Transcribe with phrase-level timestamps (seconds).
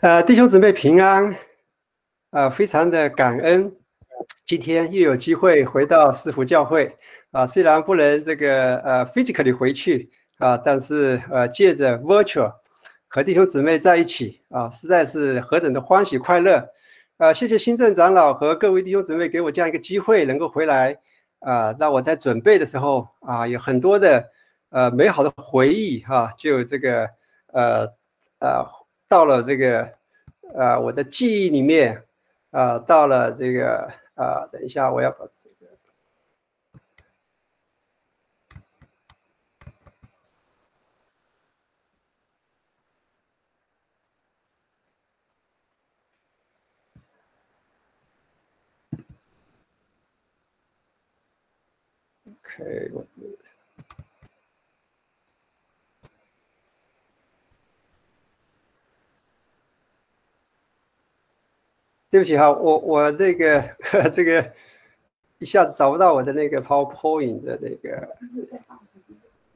[0.00, 1.36] 呃，弟兄姊妹平安，
[2.30, 3.70] 呃，非常的感恩，
[4.46, 6.96] 今天又有机会回到四福教会
[7.32, 12.50] 啊，虽然不能这个呃 physically 回去啊，但是呃借着 virtual
[13.08, 16.66] 和弟兄姊妹在一起啊，实在是何等的欢喜快乐
[17.18, 17.30] 啊！
[17.30, 20.96] 谢谢新政长老和各位弟兄姊妹给我这样一个机会，能够回来
[21.40, 24.26] 啊，让我在准备的时候啊，有很多的
[24.70, 27.06] 呃美好的回忆哈，就这个
[27.52, 27.86] 呃
[28.38, 28.79] 呃。
[29.10, 29.92] 到了这个，
[30.54, 32.04] 呃，我的记忆里面，
[32.52, 35.66] 啊，到了这个，啊，等一下，我要把这个
[52.26, 52.90] ，OK，
[62.10, 63.62] 对不起哈，我我那个
[64.12, 64.52] 这个
[65.38, 68.16] 一下子找不到我的那个 PowerPoint 的那个。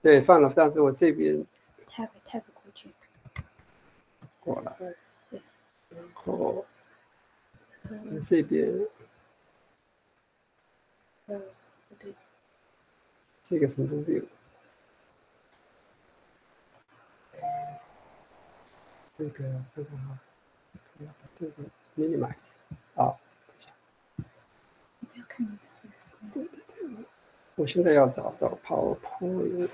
[0.00, 1.34] 对，放了，但是我这边。
[1.88, 2.90] Tab Tab 过去。
[4.38, 4.76] 过来。
[5.88, 6.64] 然后
[8.22, 8.70] 这边。
[11.26, 11.42] 嗯，
[11.98, 12.14] 对。
[13.42, 14.28] 这个什么东西？
[19.16, 20.18] 这个这个哈，
[21.34, 21.64] 这个。
[21.96, 22.52] Minimize
[22.94, 23.14] 啊，
[24.16, 25.46] 不要看
[26.32, 26.88] 对对对，
[27.54, 29.68] 我现在要找到 PowerPoint，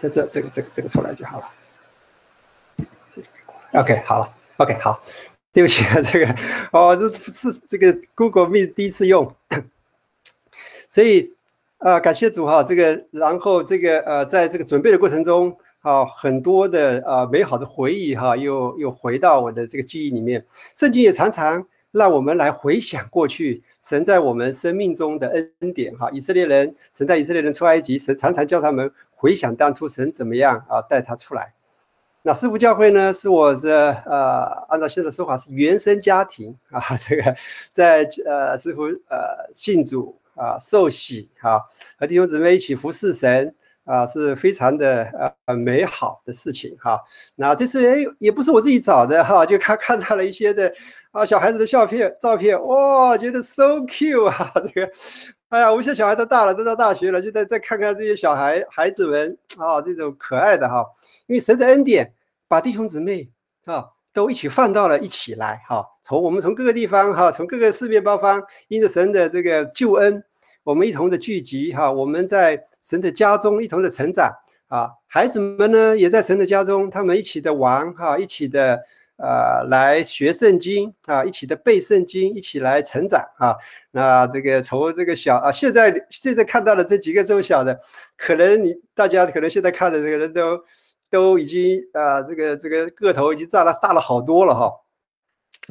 [0.00, 1.50] 在这这个这个这个出来就好了。
[3.72, 5.02] OK，好了，OK，好，
[5.52, 6.34] 对不起啊，这个。
[6.72, 9.34] 哦，这是这个 Google Meet 第一次用，
[10.88, 11.34] 所以
[11.78, 15.58] 啊，感谢主哈，这个然后这个呃，在这个准备的过程中。
[15.84, 20.42] 啊，很多的啊美好的回忆哈，又又回到我的这个记忆里面。
[20.74, 26.10] 圣经也常常让我们来回想过去神在我们生命中的恩典哈。
[26.10, 31.52] 以色列人，神带以色列人出埃及，神常常叫他们回想当初神怎么样啊带他出来。
[32.22, 37.36] 那师傅教会呢，是我的呃，按照现在的说法是原生家庭啊，这个
[37.70, 41.60] 在呃师傅呃信主啊受洗啊，
[41.98, 43.54] 和弟兄姊妹一起服侍神。
[43.84, 46.98] 啊，是非常的呃美好的事情哈。
[47.34, 50.72] 那这次哎，也不是我自己找的哈，就看看到了一些的
[51.12, 54.92] 啊小孩子的照片照片，哇，觉得 so cute 啊，这个，
[55.50, 60.84] 哎呀，我们现在小孩都大了，都到大学了，就在再看看这些小孩孩子们啊，这种可爱的哈，
[61.26, 62.10] 因为神的恩典
[62.48, 63.28] 把弟兄姊妹
[63.66, 70.24] 啊都一起放到了一起来哈，从我们从各个地方哈，从各个四面八方，因着神的这个救恩。
[70.64, 74.32] 我们一同的聚集哈，我们在神的家中一同的成长
[74.68, 78.82] 啊，孩子们呢也在神的家中，他们一起的玩哈，一起的
[79.18, 83.54] 呃来学圣经啊，一起的背圣经，一起来成长啊。
[83.90, 87.78] 那这个从这个小啊，现在现在看到的这几个这么小的，
[88.16, 90.58] 可能你大家可能现在看的这个人都
[91.10, 94.72] 都已经啊，这个这个个头已经大了大了好多了哈。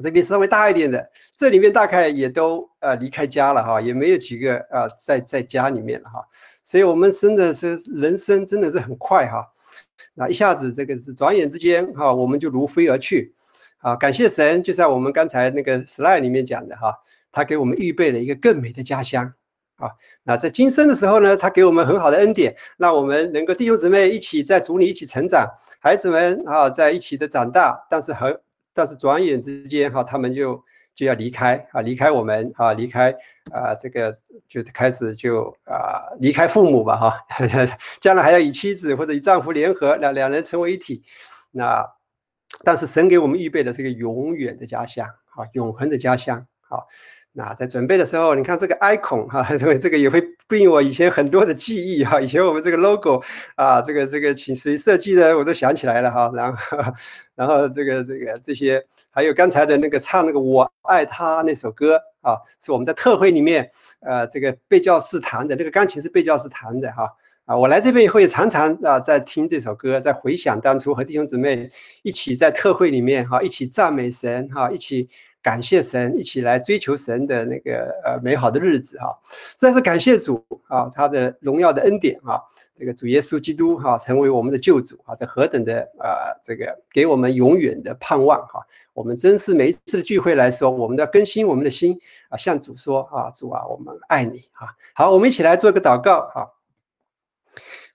[0.01, 6.25] 这边稍微大一点的，这里面大概也都呃离开家了哈，也没有几个啊在在家里面了哈，
[6.63, 9.45] 所以我们真的是人生真的是很快哈，
[10.15, 13.35] 那一下子这个是转眼之间哈，我们就如飞而去，
[13.79, 16.97] 啊，感谢神，就在我们刚才那个 slide 里面讲的哈，
[17.31, 19.31] 他给我们预备了一个更美的家乡。
[19.75, 19.91] 啊，
[20.23, 25.47] 那在今生的时候呢，他给我们很好的恩典，让我们能够弟兄姊妹一起在主里一起成长，
[25.79, 28.35] 孩子们啊在一起的长大，但是很。
[28.73, 30.63] 但是转眼之间哈，他们就
[30.95, 33.11] 就要离开啊，离开我们啊，离开
[33.51, 34.17] 啊，这个
[34.47, 37.25] 就开始就啊，离开父母吧哈，
[38.01, 41.03] 将来还要与妻子或者与丈夫联合，两两人成为一体。
[41.51, 41.85] 那
[42.63, 46.79] 但是神给我们预备的是个永远的家乡啊，永恒的家乡啊。
[47.35, 52.21] 那在准备的时候，你看这个 icon 哈，因 为这个也会令我以前很多的记忆哈。
[52.21, 53.23] 以前我们这个 logo
[53.55, 56.31] 啊，这个这个请谁设计的，我都想起来了哈。
[56.35, 56.77] 然后，
[57.33, 58.79] 然后这个这个这些，
[59.09, 63.67] 还有刚才的那个唱那个我爱他那首歌啊，是我们在特会里面
[64.01, 67.09] 呃这个贝教士弹的，那个钢琴是贝教士弹的哈。
[67.45, 71.69] 啊，我来这边以后也常常啊在听这首歌，在回想当初和弟兄姊妹
[72.01, 75.09] 一起在特会里面哈，一起赞美神哈，一起。
[75.43, 82.39] 感谢神，一起来追求神的那个呃美好的日子哈，实在是感谢主啊，他的荣耀的恩典啊，
[82.73, 91.99] 这个主耶稣基督哈成为我们的救主啊，这何等的啊这个给我们永远的盼望哈，我们真是每一次的聚会来说，我们都要更新我们的心
[92.29, 94.73] 啊，向主说啊，主啊，我们爱你哈。
[94.93, 96.47] 好，我们一起来做个祷告哈。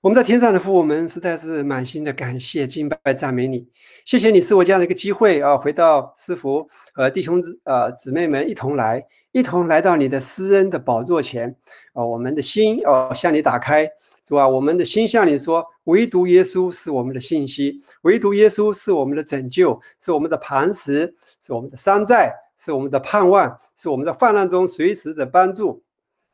[0.01, 3.67] 我们在天上的父，我们实在是满心的感谢、敬拜、赞美你。
[4.07, 11.53] 谢谢你赐我这样的一个机会啊，回到师傅和弟兄姊呃姊妹们一同来，一同来到你的施恩的宝座前
[11.95, 13.91] 啊，我们的心哦向你打开，
[14.25, 14.49] 是吧？
[14.49, 25.83] 我们的心向你说，唯独耶稣是我们的信息，唯独耶稣是我们的拯救，是我们的磐石，是我们的山寨，是我们的盼望，是我们在患难中随时的帮助。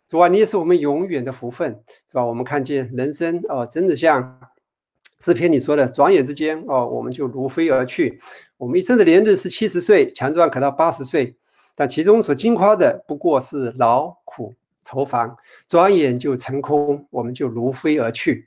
[0.08, 2.24] 主啊，你也是我们永远的福分，是吧？
[2.24, 4.38] 我们看见人生哦，真的像
[5.18, 8.20] 诗篇里说的，转眼之间哦，我们就如飞而去。
[8.56, 11.34] 我们一生的年日是七十岁，强壮可到八十岁，
[11.74, 15.34] 但其中所经夸的不过是劳苦愁烦，
[15.66, 18.46] 转眼就成空，我们就如飞而去。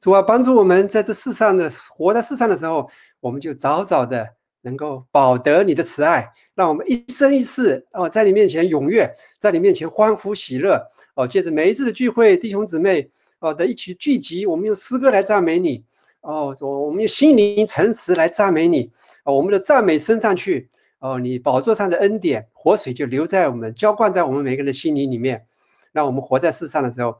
[0.00, 2.88] 主啊，帮助我们在这世上的活在世上的时候，
[3.20, 4.37] 我们就早早的。
[4.68, 10.78] 能够保得你的慈爱，让我们一生一世哦，在你面前踊跃，在你面前欢呼喜乐
[11.14, 11.26] 哦。
[11.26, 13.10] 借着每一次的聚会，弟兄姊妹
[13.40, 15.82] 哦的一起聚集，我们用诗歌来赞美你
[16.20, 18.90] 哦，我我们用心灵诚实来赞美你
[19.24, 19.34] 哦。
[19.34, 20.68] 我们的赞美升上去
[20.98, 25.46] 哦，你宝座上的恩典活水就留在我们浇灌在我们每个人的心灵里面，
[25.92, 27.16] 让我们活在世上的时候，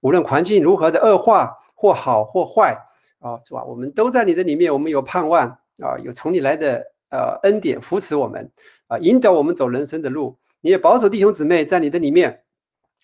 [0.00, 2.74] 无论环境如何的恶化或好或坏
[3.18, 3.62] 哦，是吧？
[3.64, 5.58] 我们都在你的里面，我们有盼望。
[5.78, 8.50] 啊，有从你来的呃恩典扶持我们，
[8.86, 10.36] 啊，引导我们走人生的路。
[10.62, 12.42] 你也保守弟兄姊妹在你的里面，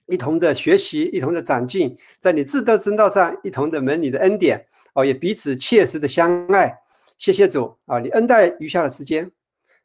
[0.07, 4.67] 一同的学习，一同的长进，在你自道真道上一同的蒙你的恩典。
[4.95, 6.79] 哦，也彼此切实的相爱。
[7.19, 9.31] 谢谢主啊，你恩待余下的时间。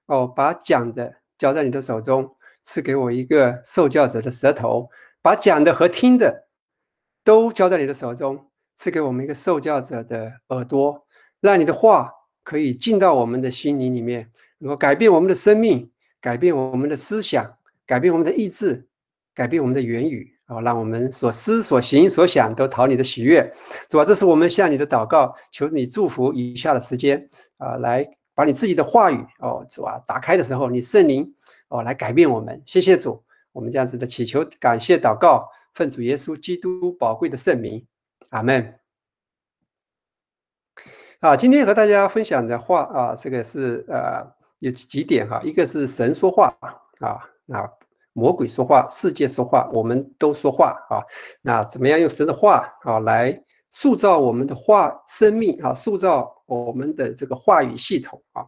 [0.08, 4.90] 哦，把讲的交在你的手中，赐给我一个受教者的舌头，
[5.22, 6.48] 把讲的和听的
[7.24, 11.06] 都交在你的手中，赐给我们一个受教者的耳朵，
[11.42, 12.14] 让你的话。
[12.48, 15.92] 可以进到我们的心灵里面，能够改变我们的生命，
[16.22, 17.46] 改变我们的思想，
[17.86, 18.88] 改变我们的意志，
[19.36, 23.54] 改变我们的言语啊，让我们所思所行所想都讨你的喜悦，
[23.92, 24.06] 是吧？
[24.06, 27.28] 这是我们向你的祷告，求你祝福以下的时间
[27.58, 30.02] 啊，来把你自己的话语哦，是吧？
[30.08, 31.30] 打开的时候，你圣灵
[31.68, 32.62] 哦来改变我们。
[32.66, 33.22] 谢谢主，
[33.52, 37.86] 我们这样子的祈求、感谢、祷告，奉主耶稣基督宝贵的圣名，
[38.30, 38.74] 阿门。
[41.20, 44.24] 啊，今天和大家分享的话啊，这个是呃
[44.60, 46.56] 有几点哈，一个是神说话
[47.00, 47.18] 啊，
[47.48, 47.68] 那
[48.14, 51.02] 魔鬼说话，世界说话，我们都说话啊，
[51.42, 53.36] 那怎么样用神的话啊来
[53.72, 58.46] 塑造我们的话生命啊，塑造我们的这个话语系统啊？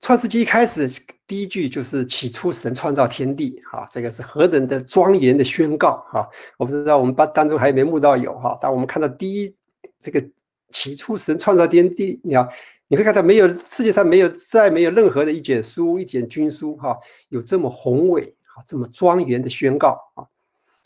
[0.00, 0.86] 创世纪一开始
[1.26, 6.28] 第一句就是起初神创造天地啊，这个是何等的庄严的宣告哈！
[6.58, 9.56] 我不知道我们班当中还有没有慕道友哈，当我们看到第一。
[10.04, 10.22] 这个
[10.68, 12.46] 起初神创造天地，你要
[12.88, 16.94] 你会看到没有世界上没有再没有任何的一卷书一卷经书哈，
[17.30, 20.28] 有这么宏伟啊这么庄严的宣告啊，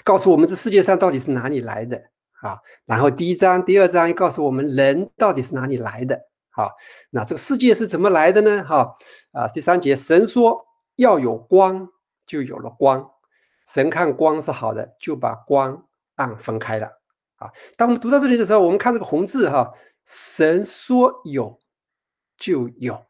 [0.04, 2.00] 告诉我们这世界上到底是哪里来的
[2.42, 2.56] 啊？
[2.86, 6.14] 然后第一章第二章告诉我们人到底是哪里来的
[6.50, 6.70] 啊？
[7.10, 8.62] 那这个世界是怎么来的呢？
[8.62, 8.94] 哈
[9.32, 10.64] 啊第三节神说
[10.94, 11.88] 要有光，
[12.24, 13.10] 就有了光，
[13.66, 16.97] 神看光是好的，就把光暗分开了。
[17.38, 19.72] 啊，当我们读到这里的时候，我们看这个红字哈，
[20.04, 21.58] 神说有
[22.36, 23.00] 就有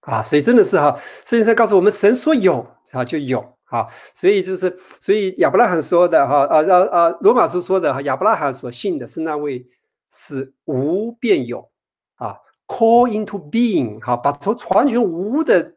[0.00, 9.66] 啊，所以真的是哈，圣经上告诉我们，神说有啊就有啊，所以就是所以亚伯拉罕说的哈啊啊啊，罗马书说的哈，亚伯拉罕所信的是那位
[10.10, 11.70] 是无变有
[12.16, 12.36] 啊
[12.66, 15.74] ，call into being 哈，把从完全无的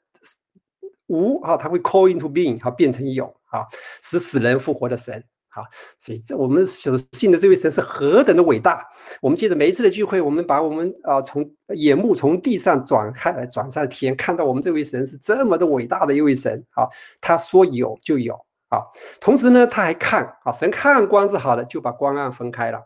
[1.08, 3.66] 无啊，他会 call into being 哈，变成有啊，
[4.02, 5.24] 使死人复活的神。
[5.50, 5.64] 啊，
[5.98, 8.88] 所以这我们所信的这位神是何等的伟大！
[9.22, 16.88] 我们借着每一次的聚会，我们把我们啊从眼目从地上转开来，转上天，看到我们这位神是这么的伟大的一位神啊！
[17.20, 18.36] 他说有就有
[18.70, 18.84] 啊，
[19.20, 22.78] 同时呢，他还看啊，神看光是好的，就把光暗分开了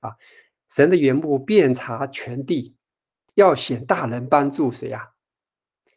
[0.00, 0.10] 啊。
[0.68, 2.76] 神的眼目遍察全地，
[3.34, 5.08] 要显大能帮助谁呀？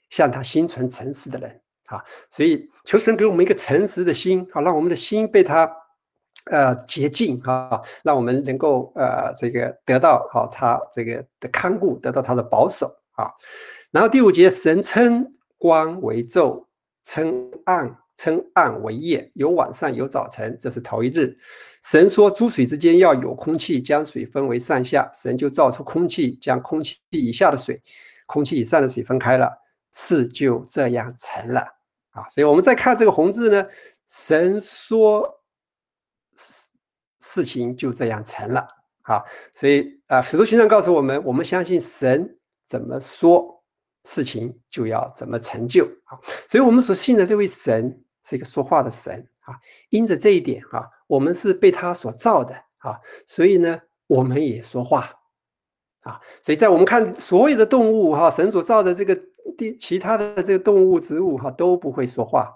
[0.10, 2.02] 向他心存诚实的人啊！
[2.30, 5.70] 所以求神给我们一个诚实的心啊，让我们的心被他。
[6.52, 13.32] 呃，洁净哈，让我们能够呃，这个得到好他这个的看顾，得到他的保守啊。
[13.92, 15.26] 然后第五节，神称
[15.58, 16.66] 光为昼，
[17.06, 21.34] 称暗称暗为夜，有晚上有早晨，这是头一日。
[21.82, 25.10] 神说，诸水之间要有空气，将水分为上下。
[25.16, 27.82] 神就造出空气，将空气以下的水、
[28.26, 29.50] 空气以上的水分开了，
[29.94, 31.62] 事就这样成了
[32.12, 32.28] 啊。
[32.30, 33.66] 所以我们再看这个红字呢，
[34.10, 35.40] 神说。
[36.36, 36.68] 事
[37.20, 38.68] 事情就这样成了，
[39.02, 39.24] 好，
[39.54, 43.64] 所以啊，使徒行传告诉我们，我们相信神怎么说，
[44.04, 49.56] 事情就要怎么成就啊，所以我们所信的这位神是一个说话的神啊，
[49.90, 55.10] 因着这一点啊，我们是被他所造的啊，所以呢，我们也说话
[56.02, 56.20] 啊。
[56.42, 59.18] 所以在我们看所有的动物哈，神所造的这个
[59.58, 62.54] 第其他的这个动物植物哈都不会说话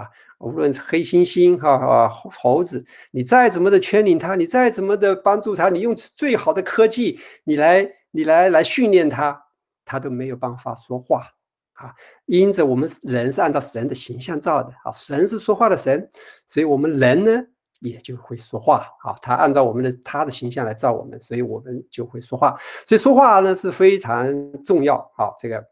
[0.00, 0.08] 啊。
[0.38, 9.38] 无论是黑猩猩哈哈猴子，你再怎么的圈领它，你再怎么的帮助它，你用最好的科技，你来你来来训练它，
[9.84, 11.26] 它都没有办法说话
[11.74, 11.94] 啊。
[12.26, 16.08] 因着我们人是按照神的形象造的啊，神是说话的神，
[16.46, 17.32] 所以我们人呢。
[17.82, 22.54] 也就会说话啊，他按照我们的他的形象来造我们，所以我们就会说话。
[22.84, 24.30] 所以说话呢是非常
[24.62, 25.32] 重要啊。
[25.38, 25.64] 这个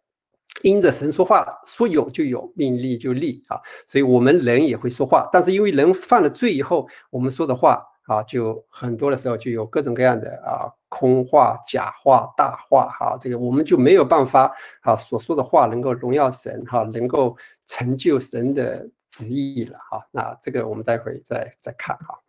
[0.63, 3.61] 因着神说话，说有就有，命立就立啊。
[3.87, 13.17] 所以我们人也会说话，但是因为人犯了罪以后，我们说的话啊，就很多的时候就有各种各样的啊空话、假话、大话哈。
[13.21, 17.37] 这个我们就没有办法啊，所说的话能够荣耀神哈，能够
[17.67, 18.89] 成就神的。
[19.11, 22.21] 旨意了哈，那这个我们待会再再看哈。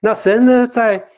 [0.00, 1.08] 那神呢，在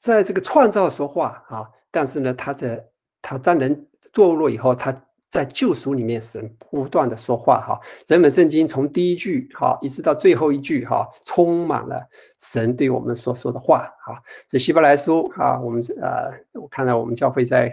[0.00, 2.90] 在这个创造说话啊，但是呢，他的
[3.22, 4.94] 他当人堕落以后，他。
[5.30, 7.78] 在救赎里面，神不断的说话哈。
[8.06, 12.02] 整本圣经从第一句哈，一直到最后一句哈，充满了
[12.40, 14.18] 神对我们所说的话哈。
[14.48, 17.70] 这希伯来书啊，我们呃，我看到我们教会在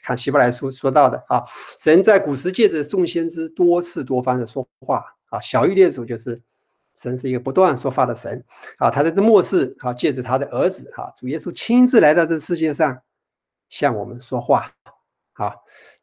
[0.00, 1.42] 看希伯来书说到的啊，
[1.76, 5.40] 神在古时借着众先知多次多方的说话啊。
[5.40, 6.40] 小玉列祖就是
[6.96, 8.40] 神是一个不断说话的神
[8.78, 8.88] 啊。
[8.88, 12.96] 他在这末世啊，借着他的儿子啊，主耶稣亲自来到这世界上
[13.68, 14.70] 向我们说话
[15.34, 15.54] 啊。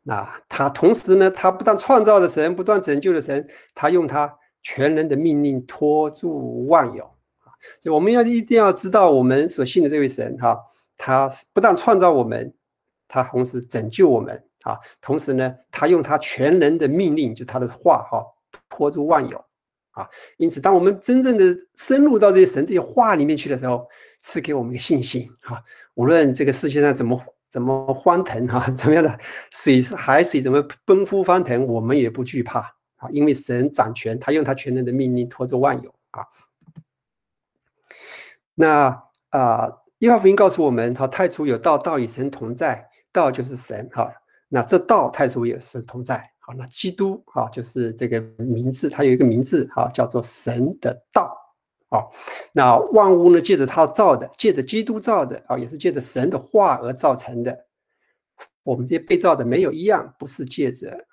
[0.04, 4.34] 那他同时呢，他不但创造了神，不断拯救了神，他用他
[4.64, 7.54] 全能的命令托住万有啊！
[7.80, 10.58] 所以我们要一定要知道，我们所信的这位神哈，
[10.98, 12.52] 他不但创造我们，
[13.08, 14.80] 他同时拯救我们啊！
[15.00, 18.26] 同时呢，他用他全能的命令，就他的话哈，
[18.68, 19.38] 托住万有
[19.92, 20.10] 啊！
[20.38, 23.88] 因此，当我们真正的深入到这些神这些话里面去的时候，
[24.24, 25.62] 是给我们信心哈！
[25.94, 27.22] 无论这个世界上怎么。
[27.50, 28.70] 怎么欢腾哈？
[28.72, 29.20] 怎么样的
[29.52, 31.66] 水海水怎么奔赴翻腾？
[31.66, 32.60] 我们也不惧怕
[32.98, 36.24] 啊，因为神掌权，他用他全能的命令托着万有啊。
[38.56, 44.12] 那啊，约翰福音告诉我们，哈，太初有道，道与神同在，道就是神哈。
[44.50, 51.39] 那这道太初也是同在，好，那基督哈就是这个名字，它有一个名字哈，叫做神的道。
[51.90, 52.06] 啊，
[52.54, 53.42] 那万物呢？
[53.42, 57.66] 借着他造的，借着基督造的啊，也是借着神的话而造成的。
[58.64, 61.08] 我们这些被造的没有一样不是借着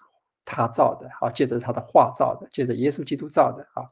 [0.45, 3.88] 他造的，啊，借着他的话造的，借着耶稣基督造的啊。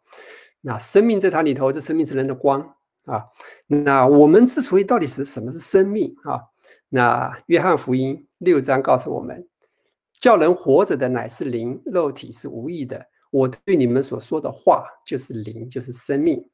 [0.61, 2.61] 那生命在他里头，这生命是人的光
[3.07, 3.25] 啊。
[3.67, 6.41] 那我们之所以到底是什么是生命啊？
[6.91, 9.49] 那约翰福音六章告诉我们，
[10.21, 13.07] 叫人活着的乃是灵，肉体是无意的。
[13.31, 16.47] 我对你们所说的话就是灵，就是生命。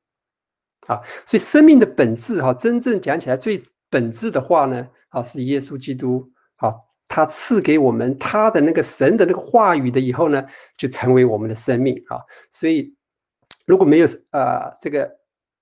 [0.87, 6.75] 啊，所以生命的本质哈，真正讲起来最本质的话呢，啊，是耶稣基督，啊，
[7.09, 10.45] 他赐给我们他的那个神的那个话语的以后呢，
[10.77, 12.19] 就成为我们的生命啊。
[12.51, 12.95] 所以
[13.67, 15.09] 如果没有啊这个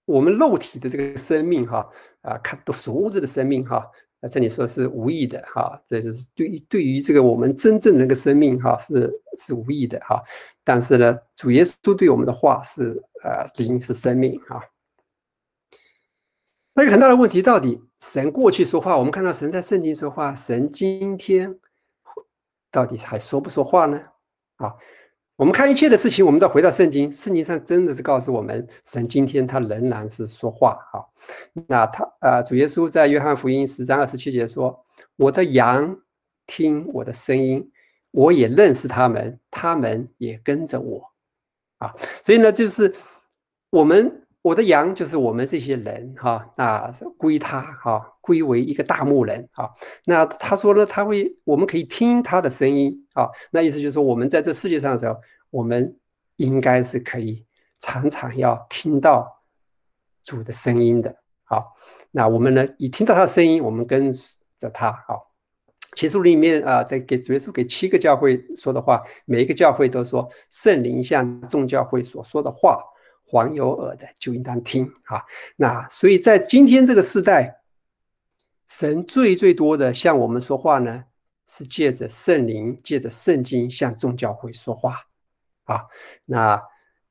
[0.07, 1.87] 我们肉体的这个生命哈，
[2.23, 3.85] 啊看都属物质的生命哈，
[4.21, 10.23] 那这里说是无益的哈，这就是对于对于这个我们真正那个生命哈是是无益的哈。
[10.65, 14.63] 但是呢，主耶稣对我们的话是呃灵是生命哈。
[16.79, 21.59] 那个很大的问题，到底神过去说话，我们看到神在圣经说话，神今天
[22.71, 24.01] 到底还说不说话呢？
[24.59, 24.73] 啊，
[25.35, 30.79] 我们看一切的事情，我们再回到圣经，圣经上真的是告诉我们，神今天他仍然是说话。
[30.93, 31.03] 啊。
[31.67, 34.85] 那他啊，主耶稣在约翰福音十章二十七节说
[35.19, 35.99] ：“我的羊
[36.47, 37.69] 听我的声音，
[38.13, 41.13] 我也认识他们，他们也跟着我。”
[41.79, 41.93] 啊，
[42.23, 42.95] 所以呢，就是
[43.71, 44.25] 我们。
[44.49, 49.69] 我的羊就是我们这些人哈，那归他哈，归为一个大牧人啊。
[50.07, 53.29] 那他说呢，他会，我们可以听他的声音啊。
[53.51, 55.15] 那意思就是说，我们在这世界上的时候，
[55.51, 55.95] 我们
[56.37, 57.45] 应该是可以
[57.79, 59.43] 常常要听到
[60.23, 61.15] 主的声音的。
[61.45, 61.75] 好，
[62.11, 64.11] 那我们呢，一听到他的声音，我们跟
[64.59, 64.91] 着他。
[65.07, 65.31] 好，
[65.95, 72.83] 其实里面啊，在给主耶稣给七个教会说的话，每一个教会都说圣灵向众教会所说的话。
[73.31, 75.23] 黄有耳的就应当听啊！
[75.57, 77.61] 那所以在今天这个时代，
[78.67, 81.05] 神最最多的向我们说话呢，
[81.47, 85.05] 是借着圣灵，借着圣经向众教会说话
[85.65, 85.85] 啊。
[86.25, 86.59] 那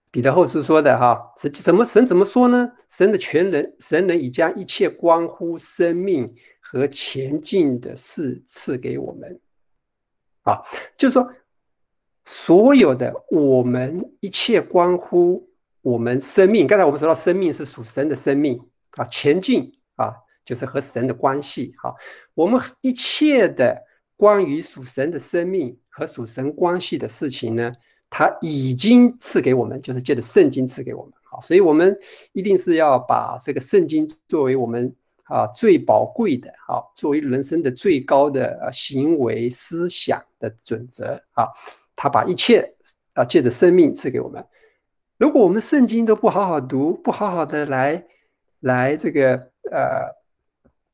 [0.10, 2.72] 彼得后书说的哈，是怎么神怎么说呢？
[2.88, 9.40] 神的全能，神能已将一切关乎生命和前进的事赐给我们
[10.42, 10.60] 啊，
[10.98, 11.32] 就是说，
[12.26, 15.48] 所有的我们一切关乎。
[15.82, 18.60] 我们生命，刚才我们说到生命是属神的生命
[18.92, 21.74] 啊，前进啊，就是和神的关系。
[21.82, 21.96] 哈，
[22.34, 23.82] 我们一切的
[24.16, 27.74] 关于属神的生命和属神关系的事情呢，
[28.10, 31.14] 他已经赐给我们，就是借着圣经赐给我们。
[31.24, 31.98] 好，所以我们
[32.34, 34.94] 一定是要把这个圣经作为我们
[35.26, 41.48] 啊最宝贵的，好，作为人生的最高的啊行为思想的准则啊。
[41.96, 42.74] 他把一切
[43.14, 44.46] 啊借着生命赐给我们。
[45.18, 48.06] 如果我们圣经都不好好读，不好好的来
[48.60, 49.34] 来这个
[49.72, 50.08] 呃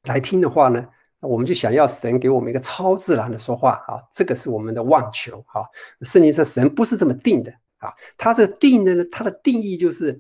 [0.03, 0.87] 来听的话呢，
[1.19, 5.63] 我们就想要神给我们一个超自然的说话啊，这个是我们的妄求啊。
[6.01, 7.53] 圣经上神不是这么定的。
[7.79, 9.03] 啊，它的定的呢？
[9.11, 10.17] 它的定义就是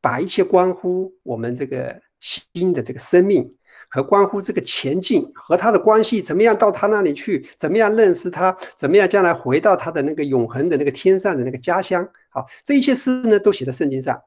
[0.00, 3.54] 把一切关乎我们这个新的这个生命
[3.90, 7.46] 和关乎这个前进和他的关系，怎么样到他那里去？
[7.58, 8.56] 怎么样认识他？
[8.74, 12.08] 怎么样将来回到他的那个永恒的那个天上的那个家乡？
[12.28, 14.22] 好，这一切事呢都写在圣经上，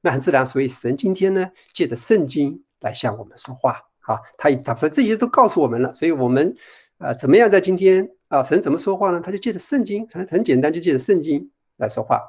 [0.00, 0.44] 那很自然。
[0.44, 3.80] 所以神今天呢借着圣经来向我们说话。
[4.00, 5.92] 啊，他他把这些都告诉我们了。
[5.92, 6.54] 所以我们
[6.98, 8.42] 呃怎么样在今天啊？
[8.42, 9.20] 神怎么说话呢？
[9.20, 11.50] 他就借着圣经，很很简单，就借着圣经。
[11.78, 12.22] 来说话，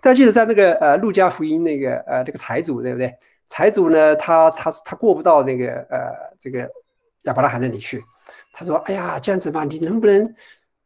[0.00, 3.12] 大家记得在那个呃《路加福音》那个呃这个财主对不对？
[3.48, 6.70] 财主呢，他他他过不到那个呃这个
[7.22, 8.00] 亚伯拉罕那里去。
[8.52, 10.32] 他说：“哎呀，这样子吧，你能不能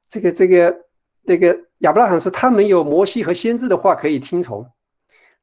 [0.09, 0.75] 这个这个
[1.23, 4.67] 那个亚伯拉罕说他没有摩西和先知的话可以听从？”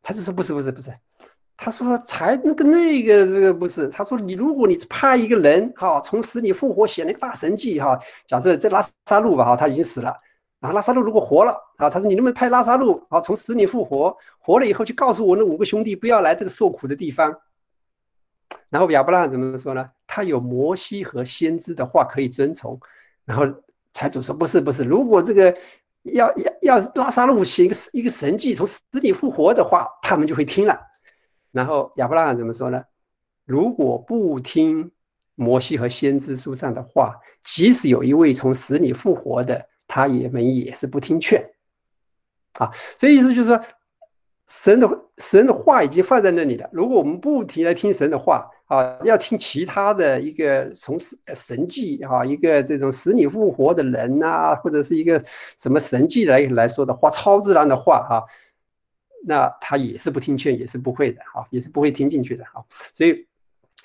[0.02, 0.92] 他就说：“不是不是不是。”
[1.58, 10.14] 他说：“才那个那个这个不是。”他说：“你如果你派一个人哈从死里复活写那个大神迹哈，假设这拉萨路吧哈他已经死了。”
[10.60, 17.36] 然后拉萨路如果活了啊，他说你能不能派拉萨路啊从死里复活，活了以后就告诉我那五个兄弟不要来这个受苦的地方。
[18.70, 19.88] 然后亚伯拉罕怎么说呢？
[20.08, 22.80] 他有摩西和先知的话可以遵从。
[23.24, 23.46] 然后
[23.98, 25.58] 财主说不是不是，如果这个
[26.04, 30.80] 要要要拉萨路行一个一个神迹从死里复活的话，他们就会听了。
[31.52, 32.84] 然后亚伯拉罕怎么说呢？
[33.46, 34.92] 如果不听
[35.34, 39.68] 摩西和先知书上的话，即使有一位从死里复活的。
[39.90, 41.42] 他也们也是不听劝，
[42.60, 42.70] 啊，
[43.00, 43.64] 所以意思就是说，
[44.48, 46.70] 神的神的话已经放在那里了。
[46.72, 55.22] 如果我们不停的听神的话，啊，要听其他的一个从神神迹啊，一个这种使你复活的人呐，或者是一个
[55.58, 58.24] 什么神迹来来说的话，超自然的话哈，
[59.26, 63.27] 那他也是不听劝，也是不会的哈，也是不会听进去的哈，所以。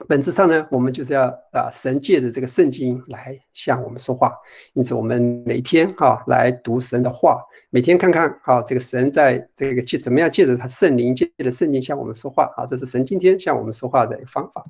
[0.09, 4.33] 本质上呢，我们就是要啊，神借着这个圣经来向我们说话。
[4.75, 14.65] 因此，我们每天哈来读神的话，每天看看啊，这个神在这个借怎么样借着他圣灵借着圣经向我们说话啊，这是神今天向我们说话的一个方法。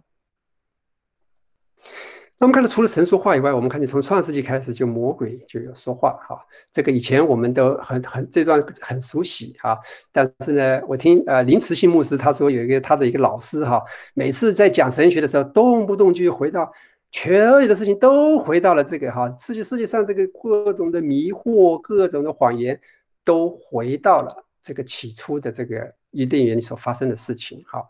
[2.38, 6.44] 那我们看到，除了神说话以外，我们看见从创世纪开始就魔鬼就有说话哈。
[6.72, 9.78] 这个以前我们都很很这段很熟悉哈。
[10.10, 13.80] 但是呢，我听呃林慈信牧师他说有一个他的一个老师哈，
[14.14, 16.68] 每次在讲神学的时候，动不动就回到
[17.12, 22.80] 全有的事情都回到了这个哈，世界世界上这个各种的迷惑、各种的谎言，
[23.22, 27.84] 都回到了这个起初的这个伊甸园里所发生的事情哈。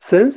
[0.00, 0.30] 神。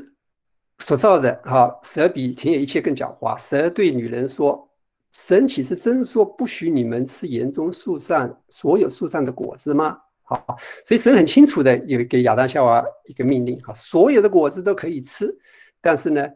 [0.79, 3.37] 所造的哈蛇比田野一切更狡猾。
[3.37, 4.67] 蛇对女人说
[5.13, 10.45] ：“神岂是真说不许你们吃园中树上所有树上的果子吗？”好，
[10.85, 15.35] 所以神很清楚的有给亚当夏娃一个命令哈，所有的果子都可以吃。
[15.81, 16.27] 但是呢，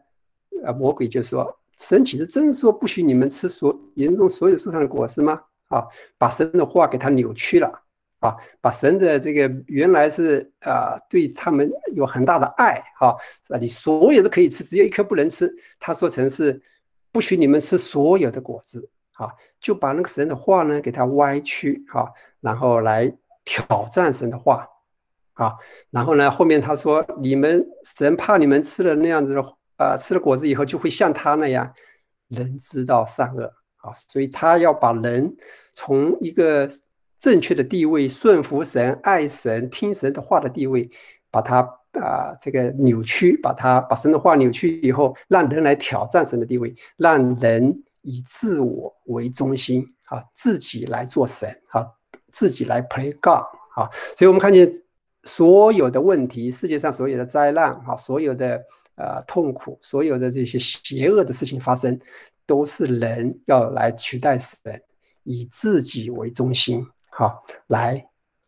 [0.64, 5.86] 呃，魔鬼就说：“神岂是真说不许你们吃所园中所有树上的果子吗？”啊，
[6.18, 7.83] 把神的话给他扭曲了。
[8.24, 13.14] 啊，把神的这个原来是啊，对他们有很大的爱，哈，
[13.46, 13.58] 是吧？
[13.58, 15.54] 你所有的可以吃，只有一颗不能吃。
[15.78, 16.58] 他说成是
[17.12, 22.10] 不许你们吃所有的果子，哈，就把那个神的话呢给他歪曲，哈，
[22.40, 24.66] 然后来挑战神的话，
[25.34, 25.52] 啊，
[25.90, 29.42] 然后呢后面他说你们神怕你们吃了那样子的
[29.76, 31.70] 啊，吃了果子以后就会像他那样
[32.28, 35.36] 人知道善恶，啊，所以他要把人
[35.72, 36.66] 从一个。
[37.24, 40.90] 正确的地位，顺服神、爱神、听神的话的地位，
[41.30, 41.60] 把它
[41.92, 51.86] 啊这个扭曲，把它把神的话扭曲以后，让人来挑战神的地位，让人以自我为中心啊，自己来做神啊，
[52.30, 54.70] 自己来 play God 啊，所以我们看见
[55.22, 58.62] 所有的问题，世界上所有的灾难啊，所有的
[58.96, 61.98] 呃痛苦，所有的这些邪恶的事情发生，
[62.44, 64.58] 都是人要来取代神，
[65.22, 66.86] 以自己为中心。
[67.16, 68.04] 好，来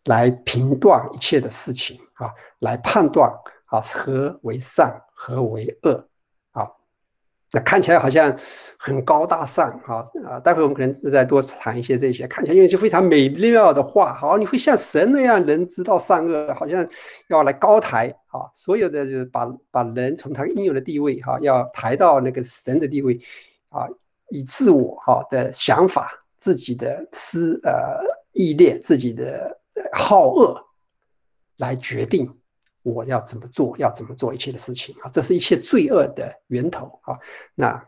[0.07, 3.31] 来评断一切的事情，啊，来判断
[3.67, 6.09] 啊，何为善，何为恶，
[6.51, 6.67] 啊。
[7.53, 8.37] 那看起来好像
[8.77, 10.41] 很高大上，哈啊！
[10.41, 16.85] 待会我们可能再多谈一些这些，看起来因为就非常美妙的话，好，你会像神那样能知道善恶，好像
[17.29, 18.51] 要来高抬啊！
[18.53, 23.17] 所有的就是把把人从他应有的地位，哈，要抬到那个神的地位，
[23.69, 23.87] 啊，
[24.31, 28.01] 以自我哈的想法、自己的思呃
[28.37, 29.61] 意念、自己的
[29.93, 30.63] 好恶
[31.57, 32.33] 来决定。
[32.83, 33.77] 我要怎么做？
[33.79, 35.11] 要怎么做一切的事情啊？
[35.11, 37.19] 这是一切罪恶的源头啊！
[37.57, 37.85] 那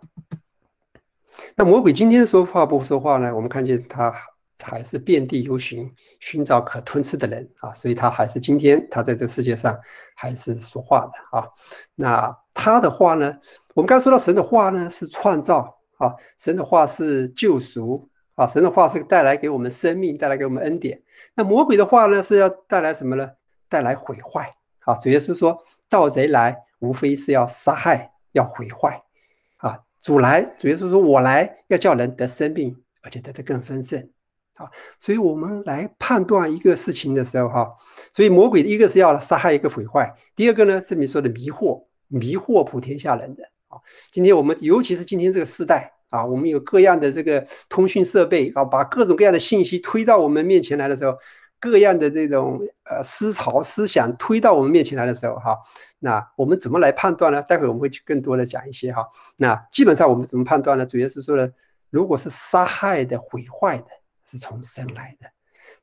[1.55, 3.33] 那魔鬼今天说话不说话呢？
[3.33, 4.13] 我们看见他
[4.59, 7.71] 还是遍地游行，寻找可吞吃的人啊！
[7.71, 9.79] 所以他还是今天他在这世界上
[10.17, 11.47] 还是说话的啊！
[11.95, 13.33] 那他的话呢？
[13.77, 18.09] 我们刚说到神的话呢，是创造啊，神的话是救赎
[18.39, 21.03] 啊，神的话是带来给我们生命，带来给我们恩典。
[21.35, 23.29] 那魔鬼的话呢，是要带来什么呢？
[23.69, 24.55] 带来毁坏。
[24.85, 25.59] 啊，主耶稣说
[25.91, 29.03] ：“盗贼来，无非是要杀害、要毁坏。”
[29.59, 33.99] 啊，主来，主耶稣说：“我来要叫人得生命，而且得的更丰盛。”
[34.55, 34.71] 啊，
[35.01, 37.75] 所以我们来判断一个事情的时候，哈，
[38.13, 40.05] 所以魔鬼一个是要杀害，一个毁坏；
[40.37, 43.43] 第二个呢，是你说的迷惑，迷惑普天下人的。
[43.67, 43.77] 啊，
[44.13, 51.17] 今天我们尤其是今天这个时代，啊，我们有各样的这个通讯设备，啊，把各种各样的信息推到我们面前来的时候。
[51.61, 55.59] 各样的这种呃思潮思想推到我们面前来的时候，哈，
[55.99, 57.43] 那我们怎么来判断呢？
[57.43, 59.05] 待会我们会去更多的讲一些哈。
[59.39, 60.87] 那基本上我们怎么判断呢？
[60.87, 61.49] 主要是说呢，
[61.91, 63.89] 如果是杀害的、毁坏的，
[64.25, 65.29] 是从生来的，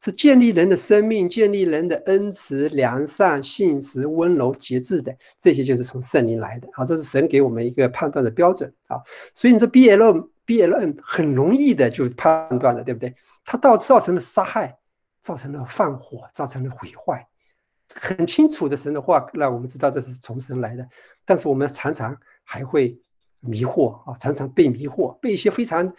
[0.06, 6.70] 是建立人的生命、建立人的恩慈、良善、信实、温柔、节制的，这些就是从圣灵来的。
[6.72, 9.02] 好，这是神给我们一个判断的标准啊。
[9.34, 13.14] 所以你说 B L B L M 很容易的就判断了，对不对？
[13.44, 14.78] 它到造成了杀害。
[15.26, 17.28] 造成了放火，造成了毁坏，
[17.96, 20.88] 很清楚的神的话让我们知道这是从神来的。
[21.26, 22.96] 但是我们常常还会
[23.40, 25.92] 迷惑啊，常常被迷惑，被一些非常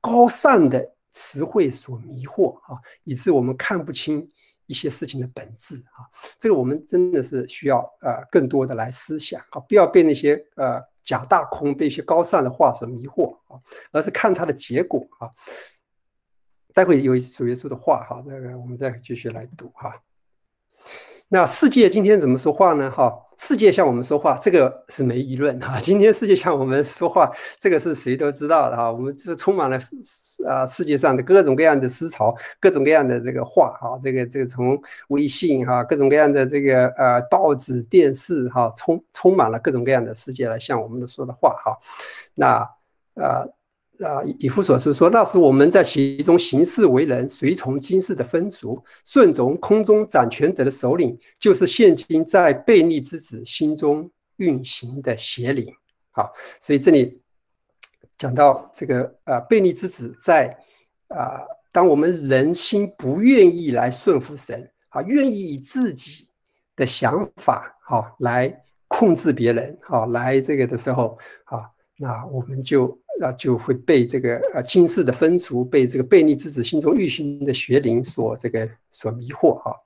[0.00, 4.28] 高尚的词汇所迷惑啊，以致我们看不清
[4.66, 6.06] 一些事情的本质啊。
[6.38, 13.60] 这个我们真的是需要呃更多的来思想啊，不要被那些呃假大空，被一些高尚的话所迷惑啊，
[13.92, 15.30] 而是看它的结果啊。
[16.72, 20.00] 待会有主耶稣的话哈，那个我们再继续来读哈。
[21.32, 22.90] 那世界今天怎么说话呢？
[22.90, 25.78] 哈，世界向我们说话，这个是没议论哈。
[25.80, 28.90] 今天世界向我们说话，这个是谁都知道的哈。
[28.90, 29.78] 我们这充满了
[30.44, 33.96] 啊世界上的各种各样的思潮，各种各样的这个话哈。
[34.02, 34.76] 这个这个从
[35.10, 41.78] 微信哈，各种各样的这个呃报纸、电视哈，充充满了各种各样的世界来向我们说的话哈。
[42.34, 42.68] 那
[43.14, 43.48] 呃。
[44.04, 55.66] 啊，以夫所是说，那是我们在其中行事为人，随从今世的风俗，顺从空中掌权者的首领，就是现今在悖逆之子心中运行的邪灵。
[56.12, 57.20] 好，所以这里
[58.16, 60.56] 讲到这个啊，悖逆之子在
[61.08, 66.28] 啊，当我们人心不愿意来顺服神，啊，愿意以自己
[66.74, 72.98] 的想法好来控制别人，好来这个的时候，啊，那我们就。
[73.22, 79.76] 那就会被这个呃今世的风俗，被这个悖逆之子心中欲行的学灵所这个所迷惑哈。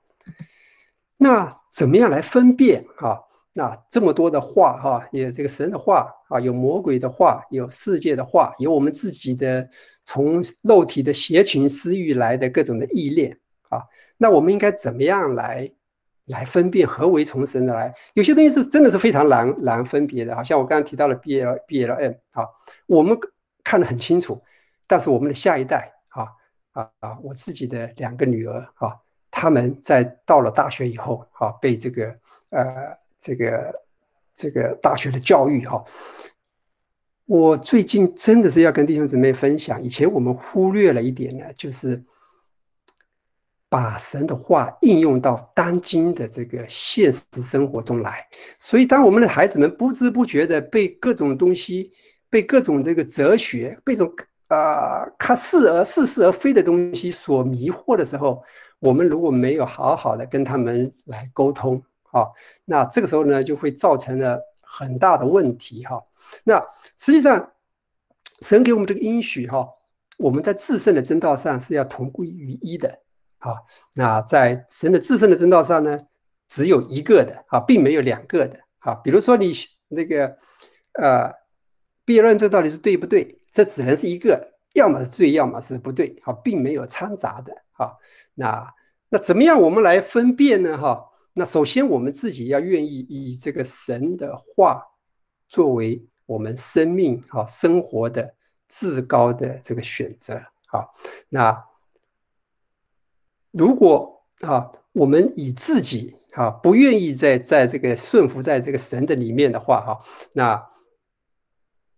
[1.17, 3.21] 那怎么样来分辨哈？
[3.51, 9.69] 那这么多的话哈，有这个神的话啊，有魔鬼的话，有世界的话，有我们自己的
[10.05, 13.81] 从肉体的邪情私欲来的各种的意念啊。
[14.15, 15.69] 那我们应该怎么样来？
[16.25, 22.47] 来分辨何为从神的来，有些东西是真的是非常难难分别的，好像我刚刚提到了 B L B L M 啊，
[22.87, 23.15] 我们
[23.63, 24.41] 看得很清楚，
[24.87, 26.27] 但是我们的下一代啊
[26.71, 28.95] 啊啊，我自己的两个女儿啊，
[29.29, 32.07] 他们在到了大学以后啊，被这个
[32.49, 33.81] 呃这个
[34.33, 35.83] 这个大学的教育哈，
[37.25, 42.03] 我最近真的是要跟弟兄姊妹分享，以前我们忽略了一点呢，就是。
[43.67, 48.25] 把神的话应用到当今的这个现实生活中来，
[48.59, 51.91] 所以当我们的孩子们不知不觉的被各种东西、
[52.29, 54.09] 被各种这个哲学、被种
[54.47, 58.41] 啊看似而似是而非的东西所迷惑的时候，
[58.79, 62.27] 我们如果没有好好的跟他们来沟通，啊，
[62.63, 66.01] 那这个时候呢就会造成了很大的问题，哈。
[66.43, 66.63] 那
[66.97, 67.51] 实际上，
[68.41, 69.67] 神给我们这个应许，哈，
[70.17, 72.99] 我们在自身的真道上是要同归于一的。
[73.45, 73.61] 啊，
[73.95, 75.99] 那在神的自身的真道上呢，
[76.47, 78.95] 只有一个的啊，并没有两个的啊。
[78.95, 79.51] 比如说你
[79.87, 80.35] 那个
[80.93, 81.31] 呃，
[82.03, 83.39] 辩论这到底是对不对？
[83.51, 87.93] 这只能是一个，要么是对，要么是不对，啊，并没有掺杂的啊。
[88.33, 88.73] 那
[89.09, 90.77] 那怎么样我们来分辨呢？
[90.77, 94.83] 哈，那首先我们自己要愿意以这个神的话
[95.47, 98.33] 作为我们生命啊生活的
[98.67, 100.41] 至高的这个选择。
[100.67, 100.89] 好，
[101.29, 101.63] 那
[103.57, 109.99] 如果啊我们以自己啊不愿意在在这个顺服在这个神的里面的话，哈，
[110.33, 110.67] 那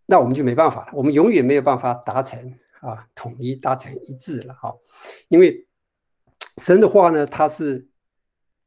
[0.06, 2.40] 那我们就没办法了，我们永远没有办法达成
[2.82, 4.74] 啊统一达成一致了，哈，
[5.30, 5.68] 因为
[6.62, 7.88] 神的话呢，它是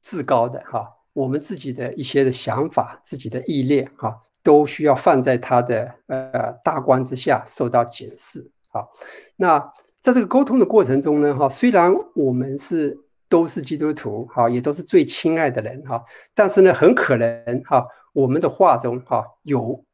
[0.02, 0.96] 至高的，哈。
[1.12, 8.88] 我们自己的一些的想法、自己的意念，哈，都需要放在他的呃大光之下受到检视，哈。
[9.34, 16.02] 那在这个沟通的过程中呢，哈，虽然我们是都是基督徒，哈，也都是最亲爱的人，哈，
[16.34, 19.84] 但是呢，很可能哈，我们的话中，哈，有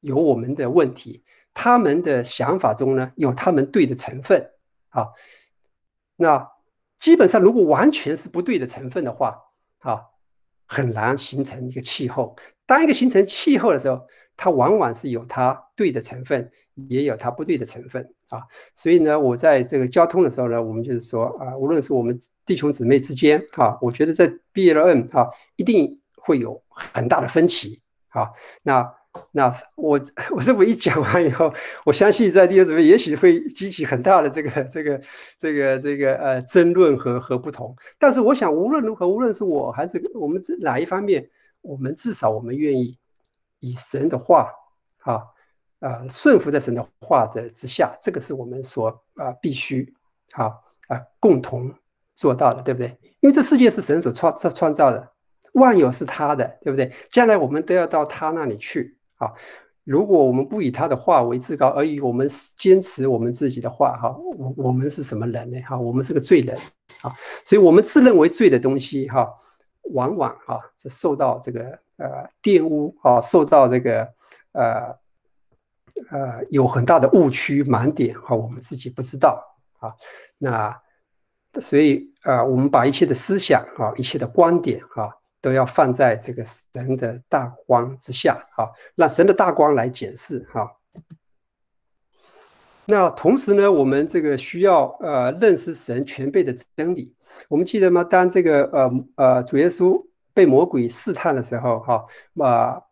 [0.00, 1.22] 有我们的问题，
[1.54, 4.50] 他们的想法中呢，有他们对的成分，
[4.90, 5.08] 啊，
[6.16, 6.48] 那
[6.98, 9.38] 基本上如果完全是不对的成分的话，
[9.78, 10.02] 啊。
[10.68, 12.36] 很难形成一个气候。
[12.66, 14.04] 当一个形成气候的时候，
[14.36, 16.50] 它往往是有它对的成分，
[16.88, 18.42] 也有它不对的成分啊。
[18.74, 28.30] 所以呢，我在这个交通的时候呢，我们就是说啊，无论是我们弟兄姊妹之间啊，我觉得在 B L N 啊，一定会有很大的分歧啊。
[28.62, 28.92] 那。
[29.32, 29.98] 那我
[30.30, 31.50] 我这么一讲完以后，
[31.86, 35.00] 我相信在第二组也许会激起很大的这个这个
[35.38, 37.74] 这个这个呃争论和和不同。
[37.98, 41.26] 但是我想无论如何，无论是我还是我们这哪一方面，
[41.62, 42.98] 我们至少我们愿意
[43.60, 44.50] 以神的话
[45.00, 45.22] 啊
[45.80, 49.92] 啊顺服在神的话的之下，这个是我们所啊必须
[50.32, 50.52] 啊
[50.88, 51.72] 啊共同
[52.14, 52.88] 做到的，对不对？
[53.20, 55.12] 因为这世界是神所创创创造的，
[55.54, 56.92] 万有是他的，对不对？
[57.10, 58.96] 将来我们都要到他那里去。
[59.16, 59.34] 好，
[59.84, 65.60] 如果我们不以他的话为至高，而以我们坚持我们自己的话，哈，我我们是什么人呢？
[65.62, 66.56] 哈，我们是个罪人，
[67.02, 67.12] 啊，
[67.44, 69.32] 所以我们自认为罪的东西，哈，
[69.94, 74.06] 往往哈是受到这个呃玷污，啊，受到这个
[74.52, 74.94] 呃
[76.10, 79.42] 呃有很大的误区盲点，哈，我们自己不知道，
[79.78, 79.94] 啊，
[80.38, 80.80] 那
[81.60, 85.12] 所以啊，我们把一切的思想，啊，一切的观点，哈。
[85.42, 90.68] 都要放在这个神的大光之下，哈，让神的大光来检视，哈。
[92.86, 97.14] 那同时呢，我们这个需要呃认识神全备的真理。
[97.48, 98.02] 我们记得吗？
[98.02, 100.04] 当这个呃呃主耶稣
[100.34, 102.04] 被魔鬼试探的时候，哈，
[102.42, 102.82] 啊，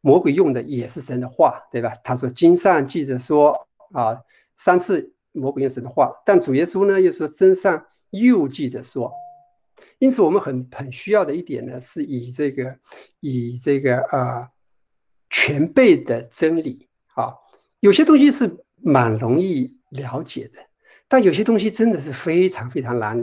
[0.00, 1.92] 魔鬼用的也是神的话，对吧？
[2.02, 4.18] 他说经上记着说啊，
[4.56, 9.12] 三次魔鬼用神的话，但主耶稣呢又说真上又记着说。
[9.98, 12.78] 因此，我们很很需要的一点呢，是以这个
[13.20, 14.48] 以这个啊
[15.30, 17.34] 全备的真理啊，
[17.80, 20.60] 有些东西是蛮容易了解的，
[21.08, 23.16] 但有些东西真的是非常非常难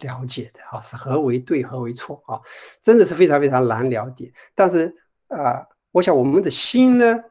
[0.00, 2.40] 了解的啊，是何为对，何为错啊，
[2.82, 4.32] 真的是非常非常难了解。
[4.54, 4.94] 但是
[5.28, 7.22] 啊，我想我们的心呢，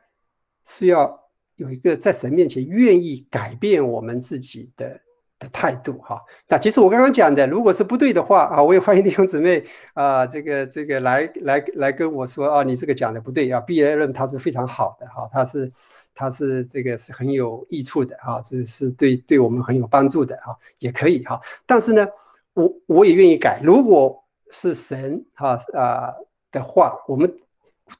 [0.65, 5.01] 是要有一个在神面前愿意改变我们自己的。
[5.41, 15.71] 的态度哈，那其实我刚刚讲的，如果是不对的话啊，我也欢迎弟兄姊妹啊，这个这个来来来跟我说啊，你这个讲的不对啊，B A 论它是非常好的哈，它是
[16.13, 22.07] 它是这个是很有益处的哈，这是对对我们很有帮助的哈，也可以哈，但是呢，
[22.53, 26.13] 我我也愿意改，如果是神哈啊
[26.51, 27.35] 的话，我们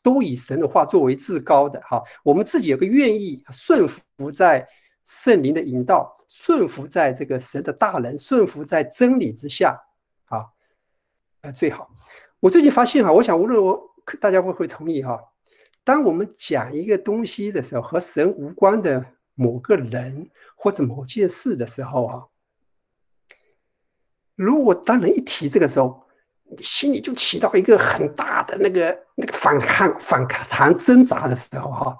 [0.01, 4.67] 都以神的话作为至高的哈，我们自己有个愿意顺服在。
[5.03, 9.75] 圣灵的引导，顺服在这个神的大能，顺服在真理之下，
[10.25, 10.45] 啊，
[11.41, 11.89] 呃，最好。
[12.39, 13.81] 我最近发现哈，我想无论我
[14.21, 15.19] 大家会不会同意哈，
[15.83, 22.27] 当我们讲一个东西的时候，和神无关的某个人或者某件事的时候啊，
[24.35, 26.05] 如果当人一提这个时候，
[26.57, 31.97] 心里就起到一个很大的那个那个反抗、反弹、挣扎的时候哈，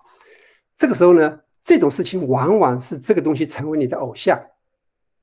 [0.75, 1.39] 这个时候呢？
[1.63, 4.35] 这种事情往往是这个东西成为你的偶像，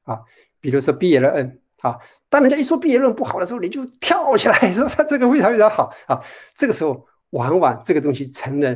[0.05, 0.21] 啊，
[0.61, 6.23] 比如说毕业论啊，当人家一说毕业论不好的时候，你就跳起来说他 这个非常非常好啊，
[6.57, 8.73] 这个时候往往这个东西成了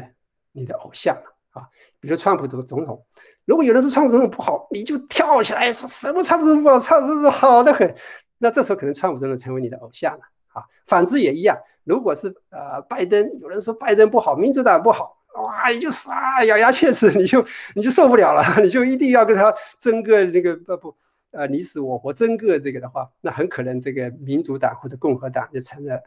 [0.51, 1.63] 你的偶像了啊。
[2.01, 3.07] 比如川普总总统，
[3.45, 7.95] 如果有人说川普总统不好，你就跳起来说什么川普总统不好，川普总统好的很，
[8.39, 10.21] 那这时候可能川普总统成为你的偶像了
[10.53, 10.65] 啊。
[10.87, 15.19] 反之也一样，如果是呃拜登，有人说拜登不好，民主党不好。
[15.35, 17.43] 哇，你就啊，咬牙切齿，你就
[17.75, 20.97] 你就受不了了， 你就一定要跟他争个那个不不，
[21.31, 25.99] 呃，你死我活争个这个的话，那很可能这个民主党或者共和党就成了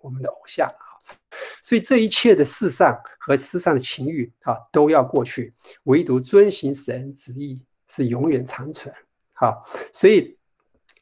[0.00, 0.86] 我们的偶像啊。
[1.62, 8.94] 所以这一切的世上和世上的情欲啊都要过去，唯独遵行神旨意是永远长存。
[9.32, 9.60] 好，
[9.92, 10.37] 所以。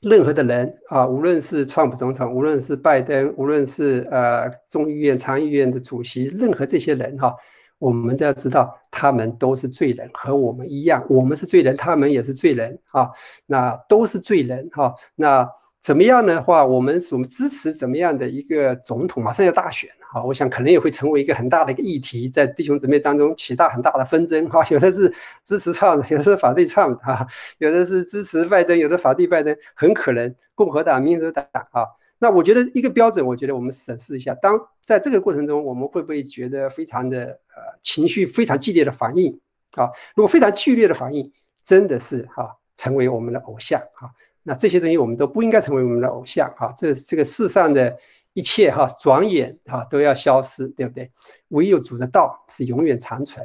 [0.00, 7.35] 任何的人啊，无论是川普总统，无论是拜登，无论是呃众议院、参议院的主席，任何这些人哈，
[7.78, 13.11] 我们都要知道，他们都是罪人，和我们一样，我们是罪人，他们也是罪人啊，
[13.46, 14.94] 那都是罪人哈。
[15.14, 15.48] 那
[15.87, 19.22] 怎么样的话，我们我们支持怎么样的一个总统？
[19.22, 24.66] 马上要大选哈，我想可能也会成为一个很大的一个议题，在弟兄姊妹当中起大很大的纷争哈。
[24.68, 27.25] 有的是支持唱的，有的是反对唱的哈，
[27.59, 31.87] 有的是支持拜登，有的反对拜登，很可能共和党、民主党啊。
[32.18, 39.38] 那我觉得一个标准，我觉得我们审视一下，当在这个过程中，我们会不会觉得非常的呃情绪非常激烈的反应
[39.77, 39.88] 啊？
[40.16, 44.11] 如果非常剧烈的反应，真的是哈成为我们的偶像哈？
[44.48, 46.72] 那这些东西我们都不应该成为我们的偶像哈。
[46.78, 47.98] 这这个世上的
[48.32, 51.11] 一切哈，转眼哈都要消失，对不对？
[51.48, 53.44] 唯有主的道是永远长存，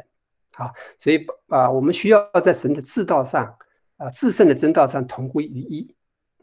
[0.57, 3.51] 啊，所以啊，我们需要在神的至道上
[3.97, 5.95] 啊，至圣的真道上同归于一，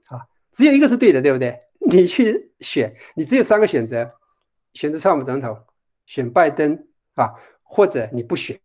[0.07, 1.57] 啊，只有一个是对的，对不对？
[1.88, 4.12] 你去选，你只有三个选择：
[4.75, 5.57] 选择川普总统，
[6.07, 8.59] 选拜登啊，或者你不选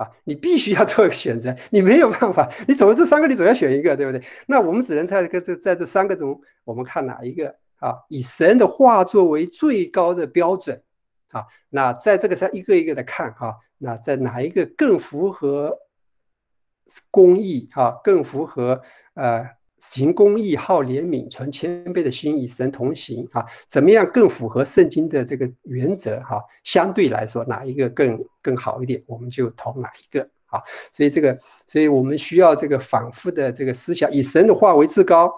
[0.00, 0.10] 啊。
[0.24, 4.22] 你必须要做一个选择，你没有办法，你总这三个，你总要选一个，对不对？
[4.46, 7.94] 那我们只能在这个这在这三个中，我们看哪一个啊？
[8.08, 10.82] 以神的话作为最高的标准
[11.32, 11.44] 啊。
[11.68, 15.78] 那在这个上一个一个的看啊，那在哪一个更符合
[17.10, 17.98] 公义啊？
[18.02, 18.80] 更符合
[19.14, 19.59] 呃。
[19.80, 23.44] 行公义、好怜悯、存谦卑的心，与神同行啊！
[23.66, 26.20] 怎么样更符合圣经的这个原则？
[26.20, 30.60] 哈，相对来说哪一个更更好一点，我们就投哪一个啊！
[30.92, 35.32] 所以这个，所以我们需要这个反复的这个思想，以神的话为至高，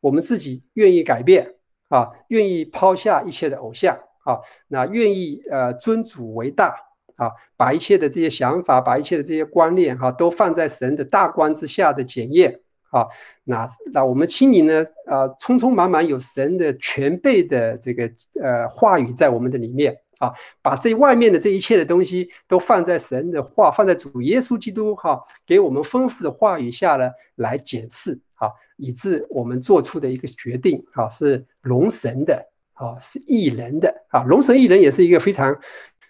[0.00, 1.56] 我们自己愿意改变
[1.88, 6.72] 啊，愿意抛下一切的偶像啊，那愿意呃尊主为大
[7.16, 12.60] 啊，把一切的这些想法，把一切的这些观念哈，都放在神的大光之下的检验。
[12.90, 13.06] 啊，
[13.44, 14.84] 那那我们心里呢？
[15.06, 35.54] 呃，匆匆忙忙有神的全备的这个呃话语在我们的里面啊，把这外面的这一切的东西都放在神的话，放在主耶稣基督哈给我们丰富的话语下呢来检视啊，以致我们做出的一个决定啊是龙神的啊是异人的啊，龙神异人也是一个非常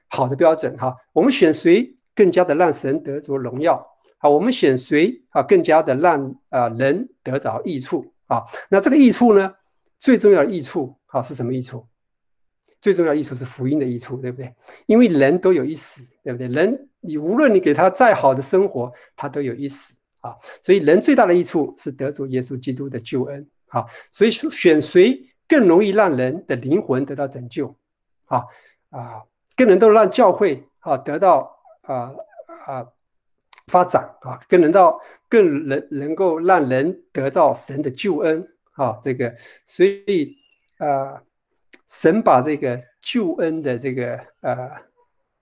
[0.08, 0.94] 好的标准哈。
[1.12, 3.84] 我们选谁更加的让神得着荣耀？
[4.20, 5.40] 好，我们选谁啊？
[5.42, 8.42] 更加的让啊人得着益处啊。
[8.68, 9.54] 那这个益处呢，
[10.00, 11.86] 最重要的益处啊是什么益处？
[12.80, 14.52] 最重要的益处是福音的益处，对不对？
[14.86, 16.48] 因为人都有一死，对不对？
[16.48, 20.36] 人你无论你给他再好的生活，他都有一死啊。
[20.60, 23.84] 所以人最大的益处是得着耶稣基督的救恩啊。
[24.10, 27.72] 所以选谁更容易让人的灵魂得到拯救
[28.26, 28.44] 啊
[28.90, 29.22] 啊，
[29.56, 32.12] 更能够让教会啊得到啊
[32.66, 32.86] 啊。
[33.68, 39.32] 发展啊，更能到更能能够让人得到神的救恩啊，这个
[39.66, 40.36] 所以
[40.78, 41.22] 啊，
[41.86, 44.70] 神把这个救恩的这个呃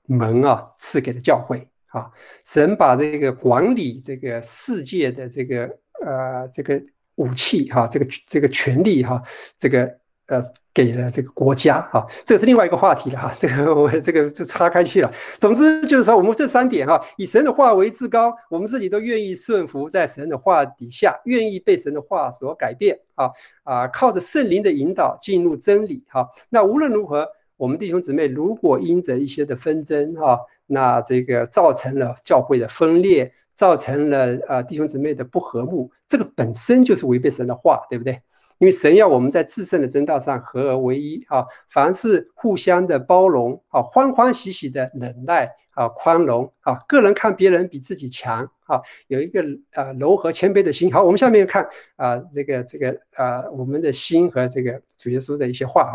[0.06, 2.10] 门啊赐给了教会啊，
[2.44, 6.82] 神把这个管理这个世界的这个呃这个
[7.14, 9.22] 武器哈，这个这个权利哈，
[9.58, 9.98] 这个。
[10.26, 10.42] 呃，
[10.74, 15.12] 给了这个国家哈，这是另外一个话题了哈， 这个我这个就岔开去了。
[15.38, 23.30] 总之就是说，我们这三点哈，以神的话为至高，我们自己都愿意顺服在神的话底下，愿意被神的话所改变啊
[23.62, 26.28] 啊，靠着圣灵的引导进入真理哈。
[26.48, 38.20] 那无论如何，我们弟兄姊妹如果因着一些的纷争哈，那这个造成了教会的分裂，造成了呃弟兄姊妹的不和睦，这个本身就是违背神的话，对不对？
[38.58, 50.90] 因为神要我们在至圣的真道上合而为一啊，凡是互相的包容啊，欢欢喜喜的忍耐啊，宽容啊，个人看别人比自己强啊，有一个呃柔和谦卑的心。
[50.92, 55.94] 好，我们下面看啊，那个这个呃，我们的心和这个主耶稣的一些话啊。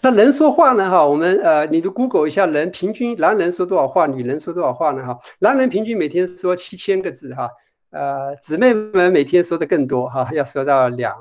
[0.00, 0.88] 那人说话呢？
[0.88, 5.04] 哈，我们呃，你都 Google 一下，人平均男人说多少话，女人说多少话呢？
[5.04, 7.50] 哈，男人平均每天说七千个字哈。
[7.96, 11.16] 呃，姊妹们每天说的更多哈，要说到两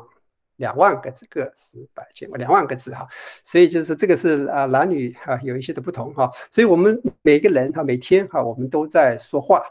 [0.58, 3.08] 两万个字，个十百千两万个字哈，
[3.44, 9.64] 所以就是这个是啊男女哈有一些的不同哈，所以我们每个人哈每天哈我们都在说话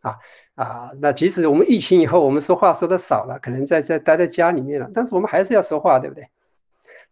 [0.00, 0.16] 啊
[0.56, 6.28] 啊，那即使我们疫情以后我们说话说的少了，可能在在待在家里面了，但是我们还是要说话，对不对？